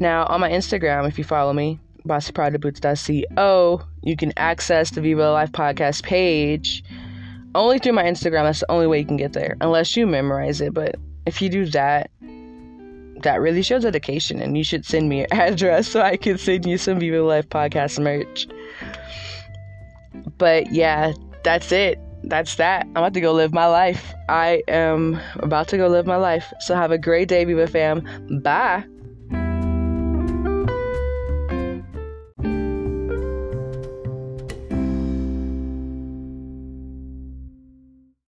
Now, 0.00 0.26
on 0.26 0.40
my 0.40 0.50
Instagram, 0.50 1.06
if 1.08 1.18
you 1.18 1.24
follow 1.24 1.52
me, 1.52 1.78
bossypradaboots.co, 2.06 3.82
you 4.02 4.16
can 4.16 4.32
access 4.36 4.90
the 4.90 5.00
Viva 5.00 5.30
Life 5.30 5.52
podcast 5.52 6.02
page 6.02 6.82
only 7.54 7.78
through 7.78 7.92
my 7.92 8.04
Instagram. 8.04 8.44
That's 8.44 8.60
the 8.60 8.70
only 8.70 8.86
way 8.86 8.98
you 9.00 9.04
can 9.04 9.16
get 9.16 9.32
there, 9.32 9.56
unless 9.60 9.96
you 9.96 10.06
memorize 10.06 10.60
it. 10.60 10.72
But 10.72 10.96
if 11.26 11.42
you 11.42 11.48
do 11.48 11.66
that, 11.66 12.10
that 13.22 13.40
really 13.40 13.62
shows 13.62 13.82
dedication, 13.82 14.40
and 14.40 14.56
you 14.56 14.64
should 14.64 14.86
send 14.86 15.08
me 15.08 15.18
your 15.18 15.26
address 15.32 15.88
so 15.88 16.00
I 16.00 16.16
can 16.16 16.38
send 16.38 16.66
you 16.66 16.78
some 16.78 17.00
Viva 17.00 17.22
Life 17.22 17.48
podcast 17.48 18.02
merch. 18.02 18.46
But 20.38 20.72
yeah, 20.72 21.12
that's 21.42 21.72
it. 21.72 21.98
That's 22.28 22.56
that. 22.56 22.84
I'm 22.86 22.98
about 22.98 23.14
to 23.14 23.20
go 23.20 23.32
live 23.32 23.54
my 23.54 23.66
life. 23.66 24.14
I 24.28 24.62
am 24.68 25.18
about 25.36 25.68
to 25.68 25.76
go 25.78 25.88
live 25.88 26.06
my 26.06 26.16
life. 26.16 26.52
So 26.60 26.74
have 26.74 26.90
a 26.90 26.98
great 26.98 27.28
day, 27.28 27.44
Viva 27.44 27.66
fam. 27.66 28.04
Bye. 28.42 28.84